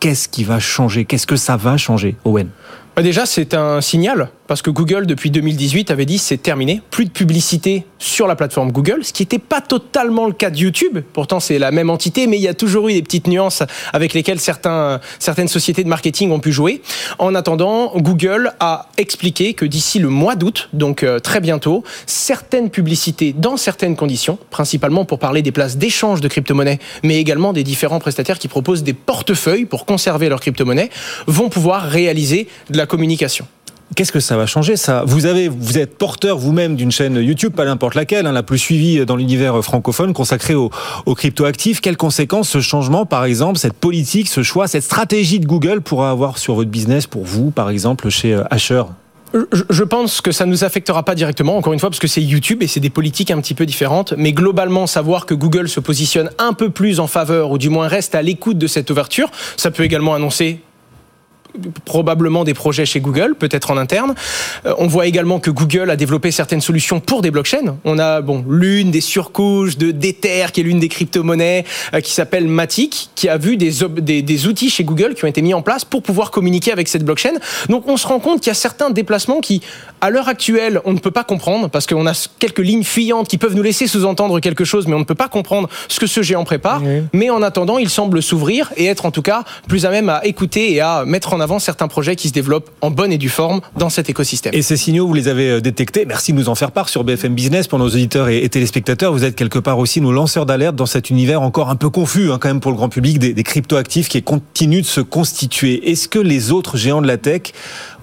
Qu'est-ce 0.01 0.29
qui 0.29 0.45
va 0.45 0.59
changer? 0.59 1.05
Qu'est-ce 1.05 1.27
que 1.27 1.37
ça 1.37 1.57
va 1.57 1.77
changer, 1.77 2.17
Owen? 2.25 2.49
Bah 2.95 3.03
Déjà, 3.03 3.25
c'est 3.25 3.55
un 3.55 3.81
signal, 3.81 4.29
parce 4.47 4.61
que 4.61 4.69
Google, 4.69 5.07
depuis 5.07 5.31
2018, 5.31 5.91
avait 5.91 6.05
dit 6.05 6.19
c'est 6.19 6.37
terminé, 6.37 6.83
plus 6.91 7.07
de 7.07 7.11
publicité 7.11 7.87
sur 7.99 8.27
la 8.27 8.37
plateforme 8.37 8.71
Google, 8.71 9.03
ce 9.03 9.15
qui 9.15 9.23
n'était 9.23 9.39
pas 9.39 9.63
totalement 9.63 10.27
le 10.27 10.35
cas 10.35 10.51
de 10.51 10.59
YouTube. 10.59 10.99
Pourtant, 11.15 11.41
c'est 11.41 11.59
la 11.59 11.71
même 11.71 11.89
entité, 11.89 12.27
mais 12.27 12.37
il 12.37 12.43
y 12.43 12.49
a 12.49 12.55
toujours 12.55 12.89
eu 12.91 12.93
des 12.93 13.03
petites 13.03 13.29
nuances 13.29 13.63
avec 13.95 14.13
lesquelles 14.13 14.41
certaines 14.41 15.49
sociétés 15.49 15.85
de 15.85 15.89
marketing 15.89 16.33
ont 16.33 16.41
pu 16.41 16.53
jouer. 16.53 16.83
En 17.19 17.35
attendant, 17.35 17.93
Google 17.97 18.53
a 18.61 18.89
expliqué 18.99 19.55
que 19.55 19.65
d'ici 19.65 19.99
le 19.99 20.11
mois 20.11 20.35
d'août, 20.35 20.69
donc 20.75 21.03
euh, 21.03 21.19
très 21.19 21.41
bientôt, 21.41 21.85
certaines 22.05 22.69
publicités 22.69 23.33
dans 23.33 23.57
certaines 23.57 23.97
conditions, 23.97 24.39
principalement 24.51 25.07
pour 25.07 25.19
parler 25.19 25.41
des 25.41 25.53
places 25.53 25.79
d'échange 25.79 26.21
de 26.21 26.29
crypto-monnaies, 26.29 26.79
mais 27.03 27.19
également 27.19 27.55
des 27.55 27.65
différents 27.65 28.01
prestataires 28.01 28.39
qui 28.39 28.49
proposent 28.49 28.83
des 28.83 28.93
portefeuilles 28.93 29.65
pour 29.65 29.87
conserver 29.87 30.29
leurs 30.29 30.41
crypto-monnaies, 30.41 30.91
vont 31.27 31.49
pouvoir 31.49 31.85
réaliser 31.85 32.49
de 32.69 32.77
la 32.77 32.82
communication. 32.87 33.47
Qu'est-ce 33.95 34.13
que 34.13 34.21
ça 34.21 34.39
va 34.39 34.47
changer 34.47 34.77
ça? 34.77 35.03
Vous 35.07 35.27
avez, 35.27 35.49
vous 35.49 35.77
êtes 35.77 35.99
porteur 35.99 36.39
vous-même 36.39 36.77
d'une 36.77 36.91
chaîne 36.91 37.17
YouTube, 37.17 37.53
pas 37.53 37.67
n'importe 37.67 37.95
laquelle, 37.95 38.27
hein, 38.27 38.33
la 38.33 38.43
plus 38.43 38.57
suivie 38.57 39.05
dans 39.05 39.17
l'univers 39.17 39.63
francophone, 39.63 40.15
consacrée 40.15 40.55
aux, 40.55 40.71
aux 41.05 41.15
cryptoactifs. 41.15 41.83
Quelles 41.83 41.99
conséquences 41.99 42.49
ce 42.49 42.61
changement, 42.61 43.05
par 43.05 43.27
exemple, 43.27 43.59
cette 43.59 43.75
politique, 43.75 44.29
ce 44.29 44.43
choix, 44.43 44.67
cette 44.67 44.85
stratégie 44.85 45.41
de 45.41 45.47
Google 45.47 45.83
pourra 45.83 46.11
avoir 46.11 46.39
sur 46.39 46.55
votre 46.55 46.71
business, 46.71 47.07
pour 47.07 47.25
vous, 47.25 47.51
par 47.51 47.69
exemple, 47.69 48.09
chez 48.09 48.33
euh, 48.33 48.45
Asher? 48.51 48.85
Je, 49.35 49.63
je 49.69 49.85
pense 49.85 50.23
que 50.23 50.33
ça 50.33 50.47
ne 50.47 50.51
nous 50.51 50.65
affectera 50.65 51.03
pas 51.03 51.15
directement, 51.15 51.59
encore 51.59 51.75
une 51.75 51.79
fois, 51.79 51.91
parce 51.91 52.01
que 52.01 52.09
c'est 52.09 52.23
YouTube 52.23 52.63
et 52.63 52.69
c'est 52.69 52.81
des 52.81 52.91
politiques 52.91 53.31
un 53.31 53.43
petit 53.43 53.55
peu 53.55 53.67
différentes. 53.67 54.15
Mais 54.17 54.33
globalement, 54.33 54.87
savoir 54.87 55.27
que 55.27 55.35
Google 55.35 55.69
se 55.69 55.81
positionne 55.81 56.31
un 56.39 56.55
peu 56.55 56.71
plus 56.71 56.99
en 56.99 57.07
faveur, 57.07 57.51
ou 57.51 57.59
du 57.59 57.69
moins 57.69 57.89
reste 57.89 58.15
à 58.15 58.23
l'écoute 58.23 58.57
de 58.57 58.67
cette 58.67 58.91
ouverture, 58.91 59.31
ça 59.59 59.71
peut 59.71 59.83
également 59.83 60.15
annoncer 60.15 60.61
probablement 61.85 62.45
des 62.45 62.55
projets 62.55 62.87
chez 62.87 63.01
Google, 63.01 63.35
peut-être 63.39 63.71
en 63.71 63.77
interne. 63.77 64.15
Euh, 64.67 64.75
on 64.79 64.87
voit 64.87 65.07
également 65.07 65.41
que 65.41 65.51
Google 65.51 65.91
a 65.91 65.97
développé 65.97 66.31
certaines 66.31 66.61
solutions 66.61 67.01
pour 67.01 67.23
des 67.23 67.31
blockchains. 67.31 67.77
On 67.85 67.99
a 67.99 68.21
bon 68.21 68.45
l'une 68.49 68.91
des 68.91 69.01
surcouches 69.01 69.77
de 69.77 69.91
d'Ether, 69.91 70.47
qui 70.53 70.61
est 70.61 70.65
l'une 70.65 70.81
des 70.81 70.89
crypto-monnaies, 70.89 71.65
euh, 71.95 72.01
qui 72.01 72.13
s'appelle 72.13 72.49
Matic, 72.49 73.11
qui 73.15 73.29
a 73.29 73.37
vu 73.37 73.57
des, 73.57 73.73
des, 73.99 74.23
des 74.23 74.47
outils 74.47 74.71
chez 74.71 74.85
Google 74.85 75.15
qui 75.15 75.25
ont 75.25 75.29
été 75.29 75.43
mis 75.43 75.55
en 75.55 75.63
place 75.63 75.85
pour 75.85 76.03
pouvoir 76.03 76.31
communiquer 76.31 76.73
avec 76.73 76.89
cette 76.89 77.05
blockchain. 77.05 77.35
Donc 77.69 77.89
on 77.89 77.97
se 77.97 78.07
rend 78.07 78.21
compte 78.21 78.41
qu'il 78.41 78.49
y 78.49 78.51
a 78.51 78.55
certains 78.55 78.91
déplacements 78.91 79.41
qui 79.41 79.63
À 80.05 80.11
l'heure 80.11 80.27
actuelle, 80.27 80.81
on 80.85 80.95
ne 80.95 80.99
peut 80.99 81.13
pas 81.13 81.23
comprendre 81.23 81.71
parce 81.71 81.87
qu'on 81.87 82.09
a 82.09 82.29
quelques 82.41 82.59
lignes 82.59 82.83
fuyantes 82.83 83.29
qui 83.29 83.39
peuvent 83.39 83.55
nous 83.55 83.63
laisser 83.63 83.87
sous-entendre 83.87 84.41
quelque 84.41 84.65
chose, 84.65 84.89
mais 84.89 84.95
on 84.95 84.99
ne 84.99 85.05
peut 85.05 85.15
pas 85.15 85.29
comprendre 85.29 85.69
ce 85.87 86.01
que 86.01 86.09
ce 86.09 86.23
géant 86.23 86.43
prépare. 86.43 86.83
Mais 87.13 87.31
en 87.31 87.41
attendant, 87.41 87.79
il 87.79 87.89
semble 87.89 88.21
s'ouvrir 88.21 88.73
et 88.77 88.87
être 88.87 89.07
en 89.07 89.13
tout 89.13 89.23
cas 89.23 89.45
plus 89.69 89.87
à 89.87 89.91
même 89.91 90.09
à 90.09 90.27
écouter 90.27 90.73
et 90.73 90.81
à 90.81 91.05
mettre 91.05 91.35
en 91.35 91.39
avant 91.39 91.61
certains 91.61 91.87
projets 91.87 92.17
qui 92.17 92.27
se 92.27 92.33
développent 92.33 92.69
en 92.81 92.91
bonne 92.91 93.13
et 93.13 93.17
due 93.17 93.29
forme 93.29 93.61
dans 93.77 93.91
cet 93.91 94.11
écosystème. 94.11 94.53
Et 94.57 94.63
ces 94.63 94.77
signaux, 94.77 95.07
vous 95.07 95.15
les 95.15 95.29
avez 95.29 95.49
euh, 95.49 95.61
détectés. 95.61 96.05
Merci 96.05 96.33
de 96.33 96.39
nous 96.39 96.49
en 96.49 96.57
faire 96.57 96.73
part 96.73 96.89
sur 96.89 97.05
BFM 97.05 97.37
Business 97.37 97.69
pour 97.69 97.79
nos 97.79 97.87
auditeurs 97.87 98.29
et, 98.29 98.49
téléspectateurs. 98.49 99.13
Vous 99.13 99.23
êtes 99.23 99.37
quelque 99.37 99.61
part 99.61 99.79
aussi 99.79 100.01
nos 100.01 100.11
lanceurs 100.11 100.47
d'alerte 100.47 100.75
dans 100.75 100.87
cet 100.87 101.11
univers 101.11 101.43
encore 101.43 101.71
un 101.71 101.77
peu 101.77 101.91
confus, 101.91 102.33
hein, 102.33 102.39
quand 102.41 102.49
même 102.49 102.59
pour 102.59 102.73
le 102.73 102.77
grand 102.77 102.89
public, 102.89 103.21
des, 103.21 103.35
des 103.35 103.45
cryptoactifs 103.45 104.09
qui 104.09 104.21
continuent 104.21 104.83
de 104.83 104.87
se 104.87 105.01
constituer. 105.01 105.93
Est-ce 105.93 106.09
que 106.09 106.19
les 106.19 106.51
autres 106.51 106.77
géants 106.77 107.03
de 107.03 107.07
la 107.07 107.19
tech 107.19 107.53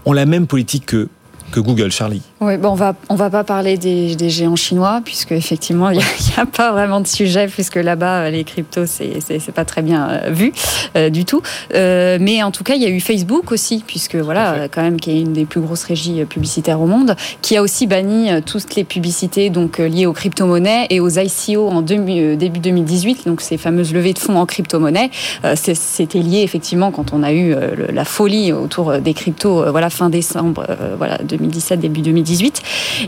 ont 0.06 0.14
la 0.14 0.26
même 0.26 0.48
politique 0.48 0.86
que 0.86 1.10
que 1.52 1.60
Google, 1.60 1.92
Charlie. 1.92 2.22
Oui, 2.42 2.58
bon, 2.58 2.70
on 2.70 2.76
va 2.76 2.96
on 3.10 3.16
va 3.16 3.30
pas 3.30 3.44
parler 3.44 3.78
des, 3.78 4.16
des 4.16 4.30
géants 4.30 4.56
chinois 4.56 5.02
puisque 5.04 5.32
effectivement 5.32 5.90
il 5.90 5.98
n'y 5.98 6.04
a, 6.38 6.42
a, 6.42 6.46
pas 6.46 6.72
vraiment 6.72 7.02
de 7.02 7.08
sujet 7.08 7.48
puisque 7.48 7.76
là-bas 7.76 8.30
les 8.30 8.44
cryptos 8.44 8.86
c'est 8.86 9.20
c'est 9.20 9.52
pas 9.52 9.66
très 9.66 9.82
bien 9.82 10.10
euh, 10.10 10.30
vu 10.30 10.54
euh, 10.96 11.10
du 11.10 11.26
tout. 11.26 11.42
Euh, 11.74 12.18
mais 12.22 12.44
en 12.44 12.52
tout 12.52 12.64
cas 12.64 12.76
il 12.76 12.82
y 12.82 12.86
a 12.86 12.90
eu 12.90 13.00
Facebook 13.00 13.52
aussi 13.52 13.84
puisque 13.86 14.16
voilà 14.16 14.68
quand 14.70 14.82
même 14.82 15.00
qui 15.00 15.12
est 15.12 15.22
une 15.22 15.34
des 15.34 15.46
plus 15.46 15.62
grosses 15.62 15.84
régies 15.84 16.24
publicitaires 16.26 16.82
au 16.82 16.86
monde 16.86 17.16
qui 17.42 17.58
a 17.58 17.62
aussi 17.62 17.88
banni 17.88 18.30
toutes 18.46 18.76
les 18.76 18.84
publicités 18.84 19.50
donc 19.50 19.78
liées 19.80 20.06
aux 20.06 20.14
crypto-monnaies 20.14 20.88
et 20.90 21.00
aux 21.00 21.10
ICO 21.10 21.68
en 21.68 21.82
début, 21.82 22.36
début 22.36 22.60
2018 22.60 23.26
donc 23.26 23.42
ces 23.42 23.58
fameuses 23.58 23.94
levées 23.94 24.14
de 24.14 24.20
fonds 24.20 24.38
en 24.38 24.46
crypto-monnaie. 24.46 25.10
C'était 25.56 26.20
lié 26.20 26.42
effectivement 26.42 26.92
quand 26.92 27.14
on 27.14 27.24
a 27.24 27.34
eu 27.34 27.56
la 27.92 28.06
folie 28.06 28.54
autour 28.54 29.00
des 29.00 29.14
cryptos 29.14 29.70
voilà 29.72 29.90
fin 29.90 30.10
décembre 30.10 30.66
voilà 30.98 31.18
2017, 31.40 31.80
début 31.80 32.02
2018. 32.02 32.62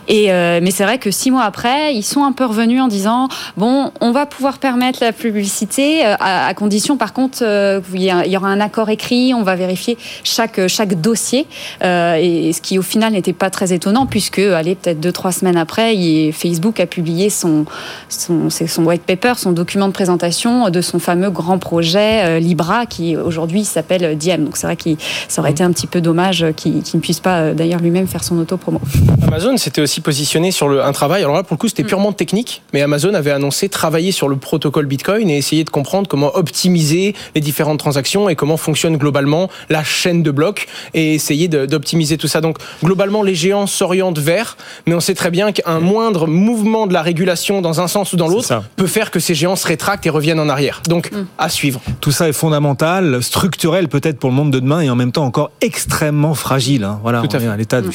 Et, 0.08 0.32
euh, 0.32 0.60
mais 0.62 0.72
c'est 0.72 0.84
vrai 0.84 0.98
que 0.98 1.12
six 1.12 1.32
mois 1.32 1.44
après, 1.44 1.94
ils 1.96 2.04
sont 2.04 2.24
un 2.24 2.32
peu 2.32 2.46
revenus 2.46 2.82
en 2.82 2.88
disant 2.88 3.28
bon, 3.58 3.92
on 4.02 4.12
va 4.12 4.26
pouvoir 4.26 4.58
permettre 4.58 5.00
la 5.02 5.12
publicité 5.12 6.06
euh, 6.06 6.16
à, 6.20 6.48
à, 6.48 6.54
condition, 6.54 6.98
par 6.98 7.14
contre, 7.14 7.40
euh, 7.42 7.82
il 7.94 8.02
y 8.04 8.38
aura 8.38 8.48
un 8.48 8.60
accord 8.60 8.90
écrit, 8.90 9.34
on 9.34 9.44
va 9.44 9.56
vérifier 9.56 9.98
chaque, 10.24 10.68
chaque 10.68 11.00
dossier. 11.00 11.48
Et, 11.82 12.52
ce 12.54 12.62
qui, 12.62 12.78
au 12.78 12.82
final, 12.82 13.14
n'était 13.14 13.34
pas 13.34 13.50
très 13.50 13.74
étonnant, 13.74 14.06
puisque, 14.06 14.40
allez, 14.40 14.76
peut-être 14.76 15.00
deux, 15.00 15.12
trois 15.12 15.32
semaines 15.32 15.58
après, 15.58 15.96
il, 15.96 16.34
Facebook 16.34 16.80
a 16.80 16.86
publié 16.86 17.30
son, 17.30 17.66
son, 18.10 18.50
son 18.50 18.86
white 18.86 19.04
paper, 19.04 19.34
son 19.38 19.52
document 19.52 19.88
de 19.88 19.94
présentation 19.94 20.70
de 20.70 20.82
son 20.82 21.00
fameux 21.00 21.30
grand 21.30 21.58
projet 21.58 22.40
Libra, 22.40 22.86
qui 22.86 23.16
aujourd'hui 23.16 23.64
s'appelle 23.64 24.18
Diem. 24.18 24.44
Donc 24.44 24.58
c'est 24.58 24.68
vrai 24.68 24.76
que 24.76 24.90
ça 25.28 25.42
aurait 25.42 25.52
été 25.52 25.64
un 25.64 25.72
petit 25.72 25.88
peu 25.88 26.02
dommage 26.02 26.46
qu'il 26.56 26.84
qu 26.84 26.96
ne 26.96 27.02
puisse 27.02 27.20
pas, 27.20 27.54
d'ailleurs, 27.54 27.80
lui-même 27.80 28.08
faire 28.08 28.21
son 28.24 28.38
auto-promo. 28.40 28.82
Amazon 29.26 29.58
s'était 29.58 29.82
aussi 29.82 30.02
positionné 30.02 30.52
sur 30.52 30.68
le, 30.68 30.84
un 30.84 30.92
travail, 30.92 31.24
alors 31.24 31.36
là 31.36 31.44
pour 31.44 31.56
le 31.56 31.60
coup 31.60 31.68
c'était 31.68 31.84
purement 31.84 32.14
technique, 32.14 32.62
mais 32.74 32.82
Amazon 32.82 33.14
avait 33.14 33.32
annoncé 33.32 33.70
travailler 33.70 34.12
sur 34.12 34.28
le 34.28 34.36
protocole 34.36 34.86
Bitcoin 34.86 35.30
et 35.30 35.38
essayer 35.38 35.64
de 35.64 35.70
comprendre 35.70 36.08
comment 36.08 36.36
optimiser 36.36 37.16
les 37.36 37.42
différentes 37.42 37.80
transactions 37.80 38.30
et 38.30 38.36
comment 38.36 38.58
fonctionne 38.58 38.98
globalement 38.98 39.50
la 39.70 39.84
chaîne 39.84 40.24
de 40.24 40.32
blocs 40.32 40.68
et 40.94 41.16
essayer 41.16 41.48
d'optimiser 41.48 42.18
tout 42.18 42.28
ça. 42.28 42.42
Donc 42.42 42.58
globalement 42.84 43.24
les 43.24 43.36
géants 43.36 43.68
s'orientent 43.68 44.20
vers, 44.20 44.58
mais 44.86 44.96
on 44.96 45.00
sait 45.00 45.16
très 45.16 45.32
bien 45.32 45.52
qu'un 45.52 45.80
moindre 45.80 46.28
mouvement 46.28 46.88
de 46.88 46.94
la 46.94 47.02
régulation 47.02 47.62
dans 47.62 47.82
un 47.82 47.88
sens 47.88 48.14
ou 48.14 48.18
dans 48.18 48.28
l'autre 48.28 48.62
peut 48.76 48.88
faire 48.88 49.12
que 49.12 49.20
ces 49.20 49.36
géants 49.36 49.56
se 49.56 49.68
rétractent 49.68 50.06
et 50.06 50.10
reviennent 50.10 50.40
en 50.40 50.50
arrière. 50.50 50.82
Donc 50.88 51.12
mm. 51.12 51.26
à 51.38 51.50
suivre. 51.50 51.82
Tout 52.02 52.12
ça 52.12 52.28
est 52.28 52.34
fondamental, 52.34 53.22
structurel 53.24 53.88
peut-être 53.88 54.20
pour 54.20 54.30
le 54.30 54.36
monde 54.36 54.52
de 54.52 54.60
demain 54.60 54.82
et 54.82 54.90
en 54.90 54.96
même 54.96 55.12
temps 55.12 55.26
encore 55.26 55.52
extrêmement 55.62 56.34
fragile. 56.34 56.84
Hein. 56.84 57.00
Voilà, 57.04 57.22
Tout 57.22 57.36
on 57.36 57.40
à, 57.40 57.42
est 57.42 57.48
à 57.48 57.58
l'état 57.58 57.82
du 57.82 57.92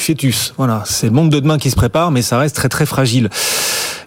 Voilà, 0.57 0.83
c'est 0.87 1.07
le 1.07 1.13
monde 1.13 1.31
de 1.31 1.41
demain 1.41 1.59
qui 1.59 1.71
se 1.71 1.77
prépare, 1.77 2.11
mais 2.11 2.23
ça 2.23 2.39
reste 2.39 2.57
très 2.57 2.69
très 2.69 2.87
fragile. 2.87 3.29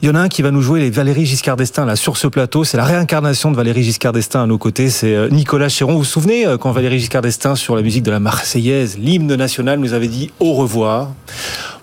Il 0.01 0.07
y 0.07 0.11
en 0.11 0.15
a 0.15 0.19
un 0.19 0.29
qui 0.29 0.41
va 0.41 0.51
nous 0.51 0.61
jouer 0.61 0.79
les 0.79 0.89
Valérie 0.89 1.25
Giscard 1.25 1.57
d'Estaing 1.57 1.85
là 1.85 1.97
sur 1.97 2.15
ce 2.15 2.27
plateau. 2.27 2.63
C'est 2.63 2.77
la 2.77 2.85
réincarnation 2.85 3.51
de 3.51 3.57
Valérie 3.57 3.83
Giscard 3.83 4.13
d'Estaing 4.13 4.43
à 4.43 4.45
nos 4.45 4.57
côtés. 4.57 4.89
C'est 4.89 5.13
euh, 5.13 5.27
Nicolas 5.27 5.67
Chéron. 5.67 5.91
Vous 5.91 5.97
vous 5.99 6.03
souvenez 6.05 6.47
euh, 6.47 6.57
quand 6.57 6.71
Valérie 6.71 6.99
Giscard 6.99 7.21
d'Estaing 7.21 7.55
sur 7.55 7.75
la 7.75 7.81
musique 7.81 8.03
de 8.03 8.11
la 8.11 8.21
Marseillaise, 8.21 8.97
l'hymne 8.97 9.35
national, 9.35 9.77
nous 9.79 9.91
avait 9.91 10.07
dit 10.07 10.31
au 10.39 10.53
revoir? 10.53 11.11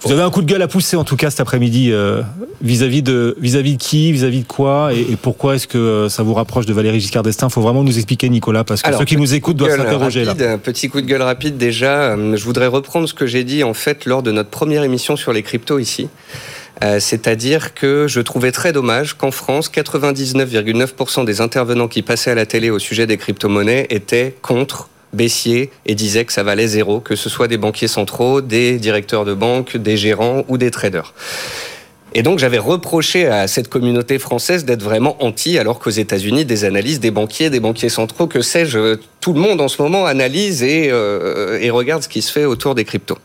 Vous 0.00 0.12
avez 0.12 0.22
un 0.22 0.30
coup 0.30 0.40
de 0.40 0.46
gueule 0.46 0.62
à 0.62 0.68
pousser 0.68 0.96
en 0.96 1.04
tout 1.04 1.16
cas 1.16 1.28
cet 1.28 1.40
après-midi 1.40 1.92
euh, 1.92 2.22
vis-à-vis 2.62 3.02
de 3.02 3.36
vis-à-vis 3.38 3.76
de 3.76 3.82
qui, 3.82 4.12
vis-à-vis 4.12 4.40
de 4.40 4.46
quoi 4.46 4.94
et, 4.94 5.00
et 5.00 5.16
pourquoi 5.20 5.56
est-ce 5.56 5.66
que 5.66 6.06
ça 6.08 6.22
vous 6.22 6.32
rapproche 6.32 6.64
de 6.64 6.72
Valérie 6.72 7.00
Giscard 7.00 7.22
d'Estaing? 7.22 7.50
Faut 7.50 7.60
vraiment 7.60 7.84
nous 7.84 7.98
expliquer 7.98 8.30
Nicolas 8.30 8.64
parce 8.64 8.80
que 8.80 8.88
Alors, 8.88 9.00
ceux 9.00 9.04
qui 9.04 9.18
nous 9.18 9.34
écoutent 9.34 9.58
doivent 9.58 9.76
s'interroger 9.76 10.24
là. 10.24 10.34
Un 10.40 10.56
petit 10.56 10.88
coup 10.88 11.02
de 11.02 11.06
gueule 11.06 11.20
rapide 11.20 11.58
déjà. 11.58 12.16
Je 12.16 12.44
voudrais 12.44 12.68
reprendre 12.68 13.06
ce 13.06 13.12
que 13.12 13.26
j'ai 13.26 13.44
dit 13.44 13.62
en 13.62 13.74
fait 13.74 14.06
lors 14.06 14.22
de 14.22 14.32
notre 14.32 14.48
première 14.48 14.84
émission 14.84 15.16
sur 15.16 15.34
les 15.34 15.42
cryptos 15.42 15.78
ici. 15.78 16.08
Euh, 16.82 17.00
C'est-à-dire 17.00 17.74
que 17.74 18.06
je 18.08 18.20
trouvais 18.20 18.52
très 18.52 18.72
dommage 18.72 19.14
qu'en 19.14 19.30
France, 19.30 19.70
99,9% 19.70 21.24
des 21.24 21.40
intervenants 21.40 21.88
qui 21.88 22.02
passaient 22.02 22.30
à 22.30 22.34
la 22.34 22.46
télé 22.46 22.70
au 22.70 22.78
sujet 22.78 23.06
des 23.06 23.16
crypto-monnaies 23.16 23.86
étaient 23.90 24.34
contre 24.42 24.88
baissier 25.12 25.70
et 25.86 25.94
disait 25.94 26.24
que 26.24 26.32
ça 26.32 26.42
valait 26.42 26.66
zéro, 26.66 27.00
que 27.00 27.16
ce 27.16 27.28
soit 27.28 27.48
des 27.48 27.56
banquiers 27.56 27.88
centraux, 27.88 28.40
des 28.40 28.78
directeurs 28.78 29.24
de 29.24 29.34
banque, 29.34 29.76
des 29.76 29.96
gérants 29.96 30.44
ou 30.48 30.58
des 30.58 30.70
traders. 30.70 31.14
Et 32.16 32.22
donc 32.22 32.38
j'avais 32.38 32.56
reproché 32.56 33.26
à 33.26 33.46
cette 33.46 33.68
communauté 33.68 34.18
française 34.18 34.64
d'être 34.64 34.82
vraiment 34.82 35.22
anti, 35.22 35.58
alors 35.58 35.78
qu'aux 35.78 35.90
États-Unis, 35.90 36.46
des 36.46 36.64
analyses, 36.64 36.98
des 36.98 37.10
banquiers, 37.10 37.50
des 37.50 37.60
banquiers 37.60 37.90
centraux, 37.90 38.26
que 38.26 38.40
sais-je, 38.40 38.96
tout 39.26 39.34
le 39.34 39.40
monde 39.40 39.60
en 39.60 39.68
ce 39.68 39.82
moment 39.82 40.06
analyse 40.06 40.62
et, 40.62 40.88
euh, 40.90 41.58
et, 41.60 41.68
regarde 41.68 42.02
ce 42.02 42.08
qui 42.08 42.22
se 42.22 42.32
fait 42.32 42.44
autour 42.44 42.74
des 42.74 42.84
cryptos. 42.84 43.18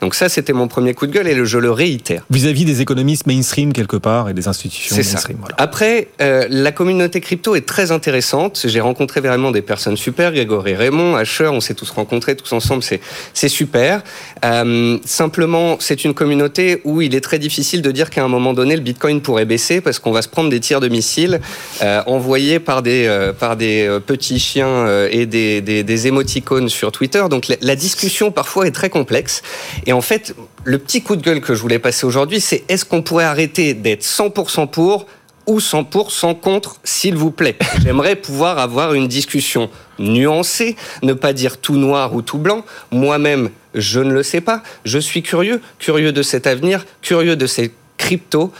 Donc 0.00 0.14
ça, 0.14 0.28
c'était 0.28 0.52
mon 0.52 0.68
premier 0.68 0.94
coup 0.94 1.06
de 1.06 1.12
gueule 1.12 1.26
et 1.26 1.44
je 1.44 1.58
le 1.58 1.72
réitère. 1.72 2.24
Vis-à-vis 2.30 2.62
-vis 2.62 2.66
des 2.66 2.82
économistes 2.82 3.26
mainstream 3.26 3.72
quelque 3.72 3.96
part 3.96 4.28
et 4.28 4.34
des 4.34 4.46
institutions 4.46 4.94
C'est 4.94 5.02
ça. 5.02 5.18
Voilà. 5.40 5.54
Après, 5.58 6.08
euh, 6.20 6.46
la 6.48 6.72
communauté 6.72 7.20
crypto 7.20 7.56
est 7.56 7.66
très 7.66 7.90
intéressante. 7.90 8.66
J'ai 8.66 8.80
rencontré 8.80 9.20
vraiment 9.20 9.50
des 9.50 9.62
personnes 9.62 9.96
super, 9.96 10.30
Grégory 10.30 10.74
Raymond, 10.74 11.16
Asher, 11.16 11.48
on 11.48 11.60
s'est 11.60 11.74
tous 11.74 11.90
rencontrés 11.90 12.36
tous 12.36 12.52
ensemble, 12.52 12.84
c'est 13.32 13.48
super. 13.48 14.02
Euh, 14.44 14.98
simplement, 15.04 15.78
c'est 15.80 16.04
une 16.04 16.14
communauté 16.14 16.82
où 16.84 17.00
il 17.00 17.14
est 17.14 17.22
très 17.22 17.38
difficile 17.38 17.80
de 17.80 17.90
dire 17.90 18.10
qu'à 18.10 18.22
un 18.22 18.28
moment 18.28 18.35
donné, 18.54 18.76
le 18.76 18.82
Bitcoin 18.82 19.20
pourrait 19.20 19.44
baisser 19.44 19.80
parce 19.80 19.98
qu'on 19.98 20.12
va 20.12 20.22
se 20.22 20.28
prendre 20.28 20.50
des 20.50 20.60
tirs 20.60 20.80
de 20.80 20.88
missiles 20.88 21.40
euh, 21.82 22.02
envoyés 22.06 22.58
par 22.58 22.82
des, 22.82 23.06
euh, 23.06 23.32
des 23.56 23.98
petits 24.06 24.38
chiens 24.38 24.86
et 25.10 25.26
des, 25.26 26.06
émoticônes 26.06 26.68
sur 26.68 26.92
Twitter. 26.92 27.24
Donc 27.30 27.48
la, 27.48 27.56
la, 27.60 27.76
discussion 27.76 28.30
parfois 28.30 28.66
est 28.66 28.72
très 28.72 28.90
complexe. 28.90 29.42
Et 29.86 29.92
en 29.92 30.00
fait, 30.00 30.34
le 30.64 30.78
petit 30.78 31.02
coup 31.02 31.16
de 31.16 31.22
gueule 31.22 31.40
que 31.40 31.54
je 31.54 31.62
voulais 31.62 31.78
passer 31.78 32.06
aujourd'hui, 32.06 32.40
c'est 32.40 32.64
est-ce 32.68 32.84
qu'on 32.84 33.02
pourrait 33.02 33.24
arrêter 33.24 33.74
d'être 33.74 34.02
100% 34.02 34.68
pour 34.68 35.06
ou 35.46 35.58
100% 35.58 36.40
contre, 36.40 36.76
s'il 36.84 37.14
vous 37.14 37.30
plaît? 37.30 37.56
J'aimerais 37.82 38.16
pouvoir 38.16 38.58
avoir 38.58 38.94
une 38.94 39.08
discussion 39.08 39.70
nuancée, 39.98 40.76
ne 41.02 41.12
pas 41.12 41.32
dire 41.32 41.58
tout 41.58 41.76
noir 41.76 42.14
ou 42.14 42.22
tout 42.22 42.38
blanc. 42.38 42.64
Moi-même, 42.90 43.50
je 43.74 44.00
ne 44.00 44.12
le 44.12 44.22
sais 44.22 44.40
pas. 44.40 44.62
Je 44.84 44.98
suis 44.98 45.22
curieux, 45.22 45.60
curieux 45.78 46.12
de 46.12 46.22
cet 46.22 46.46
avenir, 46.46 46.84
curieux 47.02 47.36
de 47.36 47.46
ces 47.46 47.72
cryptos. 48.06 48.52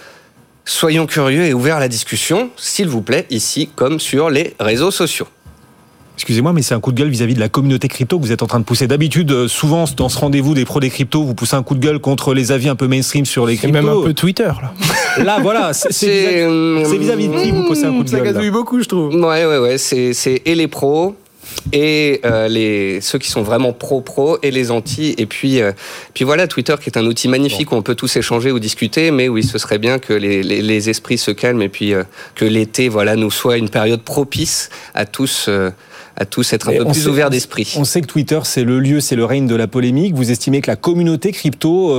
Soyons 0.64 1.06
curieux 1.06 1.44
et 1.44 1.54
ouverts 1.54 1.76
à 1.76 1.80
la 1.80 1.86
discussion, 1.86 2.50
s'il 2.56 2.88
vous 2.88 3.00
plaît, 3.00 3.26
ici 3.30 3.70
comme 3.76 4.00
sur 4.00 4.28
les 4.28 4.54
réseaux 4.58 4.90
sociaux. 4.90 5.28
Excusez-moi, 6.16 6.52
mais 6.52 6.62
c'est 6.62 6.74
un 6.74 6.80
coup 6.80 6.90
de 6.90 6.98
gueule 6.98 7.10
vis-à-vis 7.10 7.34
-vis 7.34 7.36
de 7.36 7.40
la 7.40 7.48
communauté 7.48 7.86
crypto 7.86 8.18
que 8.18 8.24
vous 8.24 8.32
êtes 8.32 8.42
en 8.42 8.48
train 8.48 8.58
de 8.58 8.64
pousser. 8.64 8.88
D'habitude, 8.88 9.46
souvent, 9.46 9.84
dans 9.96 10.08
ce 10.08 10.18
rendez-vous 10.18 10.54
des 10.54 10.64
pros 10.64 10.80
des 10.80 10.90
cryptos, 10.90 11.22
vous 11.22 11.34
poussez 11.34 11.54
un 11.54 11.62
coup 11.62 11.76
de 11.76 11.80
gueule 11.86 12.00
contre 12.00 12.34
les 12.34 12.50
avis 12.50 12.68
un 12.68 12.74
peu 12.74 12.88
mainstream 12.88 13.24
sur 13.24 13.46
les 13.46 13.56
cryptos. 13.56 13.80
même 13.80 13.88
un 13.88 14.02
peu 14.02 14.14
Twitter, 14.14 14.50
là. 14.62 14.72
Là, 15.24 15.38
voilà, 15.40 15.72
c'est 15.72 16.46
vis-à-vis 16.98 17.28
de 17.28 17.42
qui 17.42 17.50
vous 17.52 17.64
poussez 17.68 17.84
un 17.84 17.92
coup 17.92 18.02
de 18.02 18.08
ça 18.08 18.16
gueule. 18.16 18.26
Ça 18.26 18.32
gazouille 18.32 18.50
beaucoup, 18.50 18.82
je 18.82 18.88
trouve. 18.88 19.14
Ouais, 19.14 19.46
ouais, 19.46 19.58
ouais. 19.58 19.78
C'est 19.78 20.42
et 20.44 20.54
les 20.56 20.68
pros 20.68 21.14
et 21.72 22.20
euh, 22.24 22.48
les 22.48 23.00
ceux 23.00 23.18
qui 23.18 23.30
sont 23.30 23.42
vraiment 23.42 23.72
pro 23.72 24.00
pro 24.00 24.38
et 24.42 24.50
les 24.50 24.70
anti 24.70 25.14
et 25.18 25.26
puis 25.26 25.60
euh, 25.60 25.72
puis 26.14 26.24
voilà 26.24 26.46
Twitter 26.46 26.74
qui 26.80 26.88
est 26.88 26.98
un 26.98 27.06
outil 27.06 27.28
magnifique 27.28 27.70
bon. 27.70 27.76
où 27.76 27.78
on 27.80 27.82
peut 27.82 27.94
tous 27.94 28.16
échanger 28.16 28.52
ou 28.52 28.58
discuter 28.58 29.10
mais 29.10 29.28
oui 29.28 29.42
ce 29.42 29.58
serait 29.58 29.78
bien 29.78 29.98
que 29.98 30.12
les, 30.12 30.42
les, 30.42 30.62
les 30.62 30.90
esprits 30.90 31.18
se 31.18 31.30
calment 31.30 31.62
et 31.62 31.68
puis 31.68 31.94
euh, 31.94 32.04
que 32.34 32.44
l'été 32.44 32.88
voilà 32.88 33.16
nous 33.16 33.30
soit 33.30 33.56
une 33.56 33.68
période 33.68 34.02
propice 34.02 34.70
à 34.94 35.06
tous 35.06 35.48
à 36.18 36.24
tous 36.24 36.52
être 36.54 36.68
un 36.68 36.72
Mais 36.72 36.78
peu 36.78 36.86
plus 36.86 37.08
ouverts 37.08 37.28
d'esprit. 37.28 37.74
On 37.76 37.84
sait 37.84 38.00
que 38.00 38.06
Twitter, 38.06 38.40
c'est 38.44 38.64
le 38.64 38.80
lieu, 38.80 39.00
c'est 39.00 39.16
le 39.16 39.26
règne 39.26 39.46
de 39.46 39.54
la 39.54 39.66
polémique. 39.66 40.14
Vous 40.14 40.30
estimez 40.30 40.62
que 40.62 40.70
la 40.70 40.76
communauté 40.76 41.30
crypto 41.30 41.94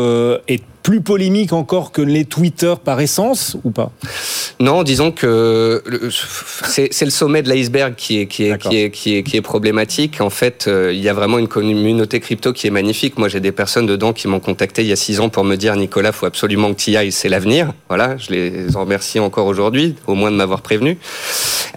est 0.47 0.63
plus 0.83 1.01
polémique 1.01 1.53
encore 1.53 1.91
que 1.91 2.01
les 2.01 2.25
Twitter 2.25 2.73
par 2.83 3.01
essence 3.01 3.57
ou 3.63 3.71
pas? 3.71 3.91
Non, 4.59 4.83
disons 4.83 5.11
que 5.11 5.83
c'est 6.63 7.05
le 7.05 7.11
sommet 7.11 7.43
de 7.43 7.49
l'iceberg 7.49 7.93
qui 7.95 8.21
est, 8.21 8.27
qui, 8.27 8.45
est, 8.45 8.57
qui, 8.57 8.77
est, 8.77 8.89
qui, 8.89 9.17
est, 9.17 9.23
qui 9.23 9.37
est 9.37 9.41
problématique. 9.41 10.19
En 10.21 10.29
fait, 10.29 10.65
euh, 10.67 10.91
il 10.93 10.99
y 10.99 11.09
a 11.09 11.13
vraiment 11.13 11.37
une 11.37 11.47
communauté 11.47 12.19
crypto 12.19 12.53
qui 12.53 12.67
est 12.67 12.71
magnifique. 12.71 13.17
Moi, 13.17 13.27
j'ai 13.27 13.39
des 13.39 13.51
personnes 13.51 13.85
dedans 13.85 14.13
qui 14.13 14.27
m'ont 14.27 14.39
contacté 14.39 14.81
il 14.81 14.87
y 14.87 14.91
a 14.91 14.95
six 14.95 15.19
ans 15.19 15.29
pour 15.29 15.43
me 15.43 15.55
dire 15.55 15.75
Nicolas, 15.75 16.11
faut 16.11 16.25
absolument 16.25 16.73
que 16.73 16.79
tu 16.79 16.91
y 16.91 16.97
ailles, 16.97 17.11
c'est 17.11 17.29
l'avenir. 17.29 17.73
Voilà, 17.87 18.17
je 18.17 18.31
les 18.31 18.75
en 18.75 18.81
remercie 18.81 19.19
encore 19.19 19.45
aujourd'hui, 19.45 19.95
au 20.07 20.15
moins 20.15 20.31
de 20.31 20.35
m'avoir 20.35 20.61
prévenu. 20.61 20.97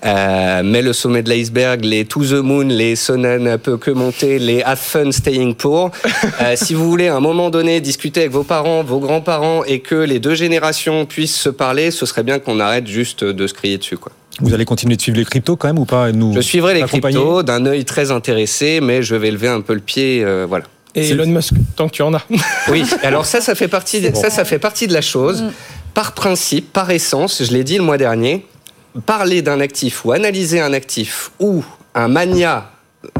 Euh, 0.06 0.62
mais 0.64 0.80
le 0.80 0.94
sommet 0.94 1.22
de 1.22 1.28
l'iceberg, 1.28 1.84
les 1.84 2.06
To 2.06 2.24
the 2.24 2.42
Moon, 2.42 2.64
les 2.64 2.96
Sonnen 2.96 3.46
un 3.46 3.58
peu 3.58 3.76
que 3.76 3.90
monter, 3.90 4.38
les 4.38 4.62
Have 4.62 4.78
Fun 4.78 5.12
Staying 5.12 5.54
Poor. 5.54 5.90
Euh, 6.40 6.54
si 6.56 6.72
vous 6.72 6.88
voulez 6.88 7.08
à 7.08 7.16
un 7.16 7.20
moment 7.20 7.50
donné 7.50 7.80
discuter 7.80 8.20
avec 8.20 8.32
vos 8.32 8.44
parents, 8.44 8.82
vos 8.90 8.98
grands-parents 8.98 9.64
et 9.64 9.80
que 9.80 9.94
les 9.94 10.18
deux 10.18 10.34
générations 10.34 11.06
puissent 11.06 11.38
se 11.38 11.48
parler, 11.48 11.90
ce 11.90 12.04
serait 12.04 12.24
bien 12.24 12.38
qu'on 12.38 12.60
arrête 12.60 12.86
juste 12.86 13.24
de 13.24 13.46
se 13.46 13.54
crier 13.54 13.78
dessus. 13.78 13.96
Quoi. 13.96 14.12
Vous 14.40 14.52
allez 14.52 14.64
continuer 14.64 14.96
de 14.96 15.00
suivre 15.00 15.18
les 15.18 15.24
cryptos 15.24 15.56
quand 15.56 15.68
même 15.68 15.78
ou 15.78 15.84
pas? 15.84 16.12
Nous 16.12 16.34
Je 16.34 16.40
suivrai 16.40 16.74
les 16.74 16.82
cryptos 16.82 17.42
d'un 17.42 17.64
œil 17.66 17.84
très 17.84 18.10
intéressé, 18.10 18.80
mais 18.82 19.02
je 19.02 19.14
vais 19.14 19.30
lever 19.30 19.48
un 19.48 19.60
peu 19.60 19.74
le 19.74 19.80
pied, 19.80 20.22
euh, 20.24 20.46
voilà. 20.48 20.64
Et 20.94 21.10
Elon 21.10 21.26
Musk, 21.26 21.54
tant 21.76 21.88
que 21.88 21.94
tu 21.94 22.02
en 22.02 22.12
as. 22.14 22.26
oui, 22.68 22.84
alors 23.04 23.24
ça, 23.24 23.40
ça 23.40 23.54
fait 23.54 23.68
partie, 23.68 24.00
de, 24.00 24.14
ça, 24.14 24.28
ça 24.28 24.44
fait 24.44 24.58
partie 24.58 24.88
de 24.88 24.92
la 24.92 25.02
chose. 25.02 25.42
Mm. 25.42 25.52
Par 25.94 26.12
principe, 26.12 26.72
par 26.72 26.90
essence, 26.90 27.42
je 27.44 27.52
l'ai 27.52 27.64
dit 27.64 27.76
le 27.76 27.84
mois 27.84 27.98
dernier, 27.98 28.44
parler 29.06 29.42
d'un 29.42 29.60
actif 29.60 30.04
ou 30.04 30.12
analyser 30.12 30.60
un 30.60 30.72
actif 30.72 31.30
ou 31.38 31.64
un 31.94 32.08
mania 32.08 32.70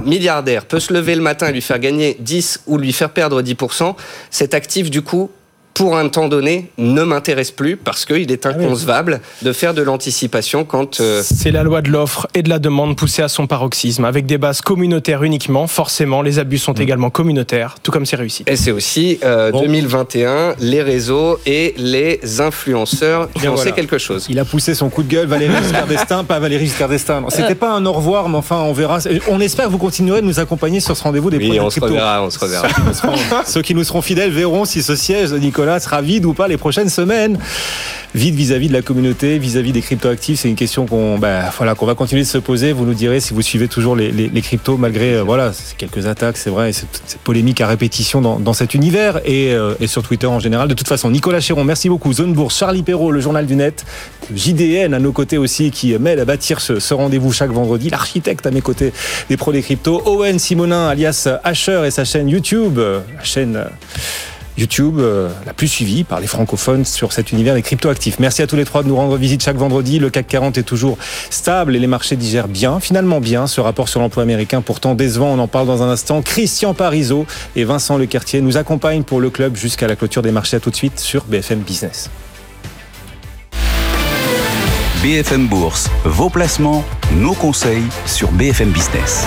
milliardaire 0.04 0.66
peut 0.66 0.80
se 0.80 0.92
lever 0.92 1.14
le 1.14 1.22
matin 1.22 1.48
et 1.48 1.52
lui 1.52 1.62
faire 1.62 1.78
gagner 1.78 2.16
10 2.20 2.62
ou 2.66 2.76
lui 2.76 2.92
faire 2.92 3.10
perdre 3.10 3.42
10%, 3.42 3.94
cet 4.30 4.54
actif, 4.54 4.90
du 4.90 5.02
coup, 5.02 5.30
pour 5.74 5.96
un 5.96 6.08
temps 6.08 6.28
donné, 6.28 6.70
ne 6.78 7.02
m'intéresse 7.02 7.50
plus 7.50 7.76
parce 7.76 8.04
qu'il 8.04 8.30
est 8.30 8.46
ah 8.46 8.50
inconcevable 8.50 9.20
de 9.42 9.52
faire 9.52 9.74
de 9.74 9.82
l'anticipation 9.82 10.64
quand... 10.64 11.00
Euh, 11.00 11.22
C'est 11.24 11.50
la 11.50 11.62
loi 11.62 11.82
de 11.82 11.90
l'offre 11.90 12.26
et 12.34 12.42
de 12.42 12.48
la 12.48 12.58
demande 12.58 12.96
poussée 12.96 13.22
à 13.22 13.28
son 13.28 13.46
paroxysme. 13.46 14.04
Avec 14.04 14.26
des 14.26 14.38
bases 14.38 14.60
communautaires 14.60 15.22
uniquement, 15.22 15.66
forcément, 15.66 16.22
les 16.22 16.38
abus 16.38 16.58
sont 16.58 16.72
mm. 16.72 16.82
également 16.82 17.10
communautaires, 17.10 17.76
tout 17.82 17.90
comme 17.90 18.06
c'est 18.06 18.16
réussi. 18.16 18.44
Et 18.46 18.56
c'est 18.56 18.72
aussi 18.72 19.18
2021, 19.22 20.30
euh, 20.30 20.54
les 20.60 20.82
réseaux 20.82 21.38
et 21.46 21.74
les 21.76 22.40
influenceurs 22.40 23.28
qui 23.32 23.48
ont 23.48 23.56
fait 23.56 23.72
quelque 23.72 23.98
chose. 23.98 24.26
Il 24.28 24.38
a 24.38 24.44
poussé 24.44 24.74
son 24.74 24.88
coup 24.88 25.02
de 25.02 25.08
gueule, 25.08 25.26
Valérie 25.26 25.54
Giscard 25.62 25.86
d'Estaing, 25.86 26.24
pas 26.24 26.38
Valérie 26.38 26.66
Giscard 26.66 26.88
d'Estaing. 26.88 27.24
C'était 27.30 27.54
pas 27.54 27.72
un 27.72 27.86
au 27.86 27.92
revoir, 27.92 28.28
mais 28.28 28.36
enfin, 28.36 28.60
on 28.60 28.72
verra. 28.72 28.98
On 29.28 29.40
espère 29.40 29.66
que 29.66 29.70
vous 29.70 29.78
continuerez 29.78 30.20
de 30.20 30.26
nous 30.26 30.40
accompagner 30.40 30.80
sur 30.80 30.96
ce 30.96 31.02
rendez-vous 31.02 31.30
des 31.30 31.38
oui, 31.38 31.60
on 31.60 31.70
se 31.70 31.80
reverra, 31.80 32.22
on 32.22 32.30
se 32.30 32.38
reverra. 32.38 32.68
Ceux 33.46 33.62
qui 33.62 33.74
nous 33.74 33.84
seront 33.84 34.02
fidèles 34.02 34.30
verront 34.30 34.64
si 34.64 34.82
ce 34.82 34.96
siège, 34.96 35.32
Nicolas, 35.32 35.69
sera 35.78 36.02
vide 36.02 36.24
ou 36.24 36.32
pas 36.32 36.48
les 36.48 36.56
prochaines 36.56 36.88
semaines. 36.88 37.38
Vide 38.12 38.34
vis-à-vis 38.34 38.66
de 38.66 38.72
la 38.72 38.82
communauté, 38.82 39.38
vis-à-vis 39.38 39.70
des 39.70 39.82
cryptoactifs, 39.82 40.40
c'est 40.40 40.48
une 40.48 40.56
question 40.56 40.84
qu'on 40.84 41.16
ben, 41.16 41.44
voilà, 41.56 41.76
qu'on 41.76 41.86
va 41.86 41.94
continuer 41.94 42.22
de 42.22 42.26
se 42.26 42.38
poser. 42.38 42.72
Vous 42.72 42.84
nous 42.84 42.94
direz 42.94 43.20
si 43.20 43.34
vous 43.34 43.42
suivez 43.42 43.68
toujours 43.68 43.94
les, 43.94 44.10
les, 44.10 44.42
cryptos, 44.42 44.76
malgré 44.76 45.14
euh, 45.14 45.52
quelques 45.78 46.06
attaques, 46.06 46.36
c'est 46.36 46.50
vrai, 46.50 46.72
cette, 46.72 47.18
polémique 47.22 47.60
à 47.60 47.68
répétition 47.68 48.20
dans, 48.20 48.40
dans 48.40 48.52
cet 48.52 48.74
univers 48.74 49.20
et, 49.24 49.54
euh, 49.54 49.74
et, 49.78 49.86
sur 49.86 50.02
Twitter 50.02 50.26
en 50.26 50.40
général. 50.40 50.66
De 50.66 50.74
toute 50.74 50.88
façon, 50.88 51.08
Nicolas 51.08 51.40
Chéron, 51.40 51.62
merci 51.62 51.88
beaucoup. 51.88 52.12
Zone 52.12 52.32
Bourse, 52.32 52.58
Charlie 52.58 52.82
Perrault, 52.82 53.12
le 53.12 53.20
journal 53.20 53.46
du 53.46 53.54
net, 53.54 53.84
JDN 54.34 54.92
à 54.92 54.98
nos 54.98 55.12
côtés 55.12 55.38
aussi, 55.38 55.70
qui 55.70 55.96
m'aide 55.96 56.18
à 56.18 56.24
bâtir 56.24 56.60
ce, 56.60 56.80
ce 56.80 56.94
rendez-vous 56.94 57.32
chaque 57.32 57.52
vendredi. 57.52 57.90
L'architecte 57.90 58.44
à 58.44 58.50
mes 58.50 58.60
côtés 58.60 58.92
des 59.28 59.36
pros 59.36 59.52
des 59.52 59.62
cryptos, 59.62 60.02
Owen 60.04 60.40
Simonin, 60.40 60.88
alias 60.88 61.28
Asher 61.44 61.82
et 61.86 61.92
sa 61.92 62.04
chaîne 62.04 62.28
YouTube, 62.28 62.78
la 62.78 63.22
chaîne 63.22 63.66
YouTube, 64.60 64.98
euh, 64.98 65.28
la 65.46 65.54
plus 65.54 65.68
suivie 65.68 66.04
par 66.04 66.20
les 66.20 66.26
francophones 66.26 66.84
sur 66.84 67.12
cet 67.12 67.32
univers 67.32 67.54
des 67.54 67.62
cryptoactifs. 67.62 68.18
Merci 68.18 68.42
à 68.42 68.46
tous 68.46 68.56
les 68.56 68.64
trois 68.64 68.82
de 68.82 68.88
nous 68.88 68.96
rendre 68.96 69.16
visite 69.16 69.42
chaque 69.42 69.56
vendredi. 69.56 69.98
Le 69.98 70.10
CAC 70.10 70.26
40 70.28 70.58
est 70.58 70.62
toujours 70.62 70.98
stable 71.30 71.74
et 71.74 71.78
les 71.78 71.86
marchés 71.86 72.16
digèrent 72.16 72.48
bien, 72.48 72.78
finalement 72.78 73.20
bien, 73.20 73.46
ce 73.46 73.60
rapport 73.60 73.88
sur 73.88 74.00
l'emploi 74.00 74.22
américain 74.22 74.60
pourtant 74.60 74.94
décevant. 74.94 75.28
On 75.28 75.38
en 75.38 75.48
parle 75.48 75.66
dans 75.66 75.82
un 75.82 75.88
instant. 75.88 76.22
Christian 76.22 76.74
Parizeau 76.74 77.26
et 77.56 77.64
Vincent 77.64 77.96
Lequertier 77.96 78.40
nous 78.40 78.56
accompagnent 78.56 79.02
pour 79.02 79.20
le 79.20 79.30
club 79.30 79.56
jusqu'à 79.56 79.88
la 79.88 79.96
clôture 79.96 80.22
des 80.22 80.32
marchés. 80.32 80.56
À 80.56 80.60
tout 80.60 80.70
de 80.70 80.76
suite 80.76 81.00
sur 81.00 81.24
BFM 81.24 81.60
Business. 81.60 82.10
BFM 85.02 85.46
Bourse, 85.46 85.88
vos 86.04 86.28
placements, 86.28 86.84
nos 87.16 87.32
conseils 87.32 87.84
sur 88.04 88.30
BFM 88.32 88.70
Business. 88.70 89.24